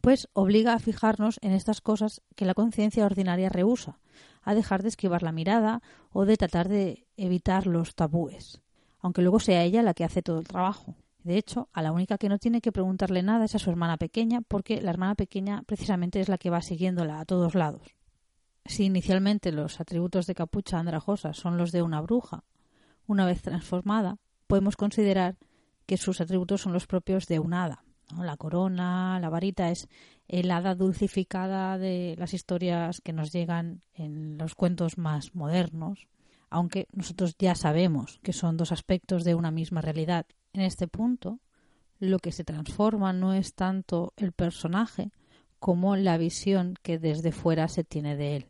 pues 0.00 0.28
obliga 0.32 0.74
a 0.74 0.78
fijarnos 0.78 1.38
en 1.42 1.52
estas 1.52 1.80
cosas 1.80 2.22
que 2.36 2.44
la 2.44 2.54
conciencia 2.54 3.04
ordinaria 3.04 3.48
rehúsa, 3.48 3.98
a 4.42 4.54
dejar 4.54 4.82
de 4.82 4.88
esquivar 4.88 5.22
la 5.22 5.32
mirada 5.32 5.82
o 6.10 6.24
de 6.24 6.36
tratar 6.36 6.68
de 6.68 7.06
evitar 7.16 7.66
los 7.66 7.94
tabúes, 7.94 8.60
aunque 9.00 9.22
luego 9.22 9.40
sea 9.40 9.62
ella 9.62 9.82
la 9.82 9.94
que 9.94 10.04
hace 10.04 10.22
todo 10.22 10.38
el 10.38 10.48
trabajo. 10.48 10.94
De 11.22 11.36
hecho, 11.36 11.68
a 11.72 11.82
la 11.82 11.92
única 11.92 12.16
que 12.16 12.28
no 12.28 12.38
tiene 12.38 12.60
que 12.60 12.72
preguntarle 12.72 13.22
nada 13.22 13.44
es 13.44 13.54
a 13.54 13.58
su 13.58 13.70
hermana 13.70 13.96
pequeña, 13.96 14.40
porque 14.40 14.80
la 14.80 14.90
hermana 14.90 15.14
pequeña 15.14 15.62
precisamente 15.66 16.20
es 16.20 16.28
la 16.28 16.38
que 16.38 16.50
va 16.50 16.62
siguiéndola 16.62 17.20
a 17.20 17.24
todos 17.24 17.54
lados. 17.54 17.82
Si 18.64 18.84
inicialmente 18.84 19.52
los 19.52 19.80
atributos 19.80 20.26
de 20.26 20.34
capucha 20.34 20.78
andrajosa 20.78 21.34
son 21.34 21.58
los 21.58 21.72
de 21.72 21.82
una 21.82 22.00
bruja, 22.00 22.44
una 23.06 23.26
vez 23.26 23.42
transformada, 23.42 24.18
podemos 24.46 24.76
considerar 24.76 25.36
que 25.86 25.96
sus 25.96 26.20
atributos 26.20 26.62
son 26.62 26.72
los 26.72 26.86
propios 26.86 27.26
de 27.26 27.38
un 27.38 27.54
hada. 27.54 27.84
La 28.16 28.36
corona, 28.36 29.18
la 29.20 29.28
varita 29.28 29.70
es 29.70 29.88
el 30.28 30.50
hada 30.50 30.74
dulcificada 30.74 31.78
de 31.78 32.14
las 32.18 32.34
historias 32.34 33.00
que 33.02 33.12
nos 33.12 33.32
llegan 33.32 33.82
en 33.94 34.38
los 34.38 34.54
cuentos 34.54 34.96
más 34.96 35.34
modernos, 35.34 36.08
aunque 36.50 36.88
nosotros 36.92 37.36
ya 37.38 37.54
sabemos 37.54 38.18
que 38.22 38.32
son 38.32 38.56
dos 38.56 38.72
aspectos 38.72 39.24
de 39.24 39.34
una 39.34 39.50
misma 39.50 39.82
realidad 39.82 40.26
en 40.52 40.62
este 40.62 40.88
punto, 40.88 41.40
lo 41.98 42.18
que 42.18 42.32
se 42.32 42.44
transforma 42.44 43.12
no 43.12 43.34
es 43.34 43.54
tanto 43.54 44.12
el 44.16 44.32
personaje 44.32 45.10
como 45.58 45.96
la 45.96 46.16
visión 46.16 46.74
que 46.82 46.98
desde 46.98 47.32
fuera 47.32 47.68
se 47.68 47.84
tiene 47.84 48.16
de 48.16 48.36
él. 48.36 48.46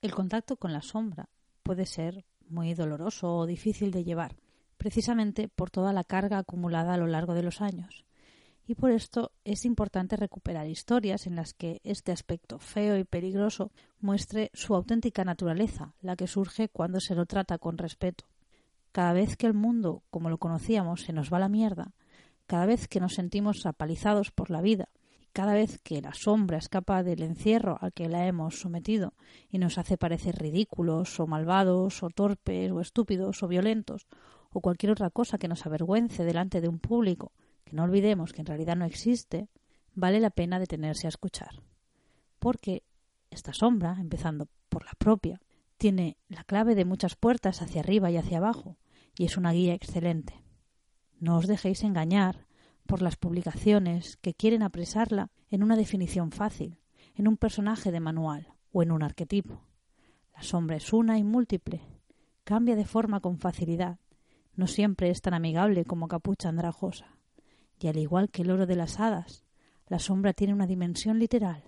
El 0.00 0.14
contacto 0.14 0.56
con 0.56 0.72
la 0.72 0.82
sombra 0.82 1.28
puede 1.62 1.86
ser 1.86 2.24
muy 2.48 2.74
doloroso 2.74 3.36
o 3.36 3.46
difícil 3.46 3.90
de 3.90 4.04
llevar, 4.04 4.36
precisamente 4.76 5.48
por 5.48 5.70
toda 5.70 5.92
la 5.92 6.04
carga 6.04 6.38
acumulada 6.38 6.94
a 6.94 6.96
lo 6.96 7.06
largo 7.06 7.34
de 7.34 7.42
los 7.42 7.60
años. 7.60 8.07
Y 8.68 8.74
por 8.74 8.90
esto 8.90 9.32
es 9.44 9.64
importante 9.64 10.18
recuperar 10.18 10.68
historias 10.68 11.26
en 11.26 11.36
las 11.36 11.54
que 11.54 11.80
este 11.84 12.12
aspecto 12.12 12.58
feo 12.58 12.98
y 12.98 13.04
peligroso 13.04 13.72
muestre 13.98 14.50
su 14.52 14.74
auténtica 14.74 15.24
naturaleza, 15.24 15.94
la 16.02 16.16
que 16.16 16.26
surge 16.26 16.68
cuando 16.68 17.00
se 17.00 17.14
lo 17.14 17.24
trata 17.24 17.56
con 17.56 17.78
respeto. 17.78 18.26
Cada 18.92 19.14
vez 19.14 19.38
que 19.38 19.46
el 19.46 19.54
mundo, 19.54 20.02
como 20.10 20.28
lo 20.28 20.36
conocíamos, 20.36 21.00
se 21.00 21.14
nos 21.14 21.32
va 21.32 21.38
la 21.38 21.48
mierda, 21.48 21.94
cada 22.46 22.66
vez 22.66 22.88
que 22.88 23.00
nos 23.00 23.14
sentimos 23.14 23.64
apalizados 23.64 24.32
por 24.32 24.50
la 24.50 24.60
vida, 24.60 24.90
cada 25.32 25.54
vez 25.54 25.78
que 25.82 26.02
la 26.02 26.12
sombra 26.12 26.58
escapa 26.58 27.02
del 27.02 27.22
encierro 27.22 27.78
al 27.80 27.94
que 27.94 28.10
la 28.10 28.26
hemos 28.26 28.60
sometido 28.60 29.14
y 29.48 29.56
nos 29.56 29.78
hace 29.78 29.96
parecer 29.96 30.36
ridículos 30.36 31.18
o 31.20 31.26
malvados 31.26 32.02
o 32.02 32.10
torpes 32.10 32.70
o 32.70 32.82
estúpidos 32.82 33.42
o 33.42 33.48
violentos 33.48 34.06
o 34.50 34.60
cualquier 34.60 34.92
otra 34.92 35.08
cosa 35.08 35.38
que 35.38 35.48
nos 35.48 35.64
avergüence 35.64 36.22
delante 36.24 36.60
de 36.60 36.68
un 36.68 36.80
público 36.80 37.32
que 37.68 37.76
no 37.76 37.84
olvidemos 37.84 38.32
que 38.32 38.40
en 38.40 38.46
realidad 38.46 38.76
no 38.76 38.86
existe, 38.86 39.48
vale 39.94 40.20
la 40.20 40.30
pena 40.30 40.58
detenerse 40.58 41.06
a 41.06 41.10
escuchar. 41.10 41.62
Porque 42.38 42.82
esta 43.30 43.52
sombra, 43.52 43.96
empezando 44.00 44.48
por 44.68 44.84
la 44.84 44.92
propia, 44.98 45.40
tiene 45.76 46.16
la 46.28 46.44
clave 46.44 46.74
de 46.74 46.84
muchas 46.84 47.14
puertas 47.14 47.62
hacia 47.62 47.80
arriba 47.80 48.10
y 48.10 48.16
hacia 48.16 48.38
abajo, 48.38 48.78
y 49.16 49.24
es 49.26 49.36
una 49.36 49.52
guía 49.52 49.74
excelente. 49.74 50.42
No 51.20 51.36
os 51.36 51.46
dejéis 51.46 51.82
engañar 51.82 52.46
por 52.86 53.02
las 53.02 53.16
publicaciones 53.16 54.16
que 54.16 54.34
quieren 54.34 54.62
apresarla 54.62 55.30
en 55.50 55.62
una 55.62 55.76
definición 55.76 56.32
fácil, 56.32 56.80
en 57.14 57.28
un 57.28 57.36
personaje 57.36 57.92
de 57.92 58.00
manual 58.00 58.54
o 58.72 58.82
en 58.82 58.92
un 58.92 59.02
arquetipo. 59.02 59.62
La 60.34 60.42
sombra 60.42 60.76
es 60.76 60.92
una 60.92 61.18
y 61.18 61.24
múltiple, 61.24 61.82
cambia 62.44 62.76
de 62.76 62.86
forma 62.86 63.20
con 63.20 63.38
facilidad, 63.38 63.98
no 64.54 64.66
siempre 64.66 65.10
es 65.10 65.20
tan 65.20 65.34
amigable 65.34 65.84
como 65.84 66.08
capucha 66.08 66.48
andrajosa. 66.48 67.17
Y 67.80 67.88
al 67.88 67.98
igual 67.98 68.30
que 68.30 68.42
el 68.42 68.50
oro 68.50 68.66
de 68.66 68.76
las 68.76 69.00
hadas, 69.00 69.44
la 69.86 69.98
sombra 69.98 70.32
tiene 70.32 70.54
una 70.54 70.66
dimensión 70.66 71.18
literal. 71.18 71.64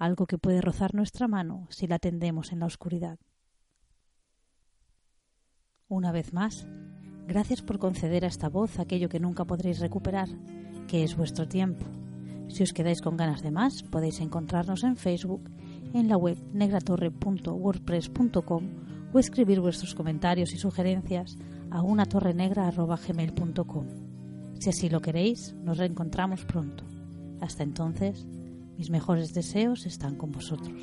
algo 0.00 0.26
que 0.26 0.38
puede 0.38 0.60
rozar 0.60 0.94
nuestra 0.94 1.26
mano 1.26 1.66
si 1.70 1.88
la 1.88 1.98
tendemos 1.98 2.52
en 2.52 2.60
la 2.60 2.66
oscuridad. 2.66 3.18
Una 5.88 6.12
vez 6.12 6.32
más, 6.32 6.68
gracias 7.26 7.62
por 7.62 7.80
conceder 7.80 8.24
a 8.24 8.28
esta 8.28 8.48
voz 8.48 8.78
aquello 8.78 9.08
que 9.08 9.18
nunca 9.18 9.44
podréis 9.44 9.80
recuperar, 9.80 10.28
que 10.86 11.02
es 11.02 11.16
vuestro 11.16 11.48
tiempo. 11.48 11.84
Si 12.48 12.62
os 12.62 12.72
quedáis 12.72 13.02
con 13.02 13.16
ganas 13.16 13.42
de 13.42 13.50
más, 13.50 13.82
podéis 13.82 14.20
encontrarnos 14.20 14.84
en 14.84 14.96
Facebook, 14.96 15.50
en 15.92 16.08
la 16.08 16.16
web 16.16 16.38
negratorre.wordpress.com 16.52 18.68
o 19.12 19.18
escribir 19.18 19.60
vuestros 19.60 19.96
comentarios 19.96 20.52
y 20.52 20.58
sugerencias 20.58 21.36
a 21.70 21.82
unatorrenegra.gmail.com. 21.82 24.07
Si 24.58 24.70
así 24.70 24.88
lo 24.88 25.00
queréis, 25.00 25.54
nos 25.62 25.78
reencontramos 25.78 26.44
pronto. 26.44 26.84
Hasta 27.40 27.62
entonces, 27.62 28.26
mis 28.76 28.90
mejores 28.90 29.32
deseos 29.32 29.86
están 29.86 30.16
con 30.16 30.32
vosotros. 30.32 30.82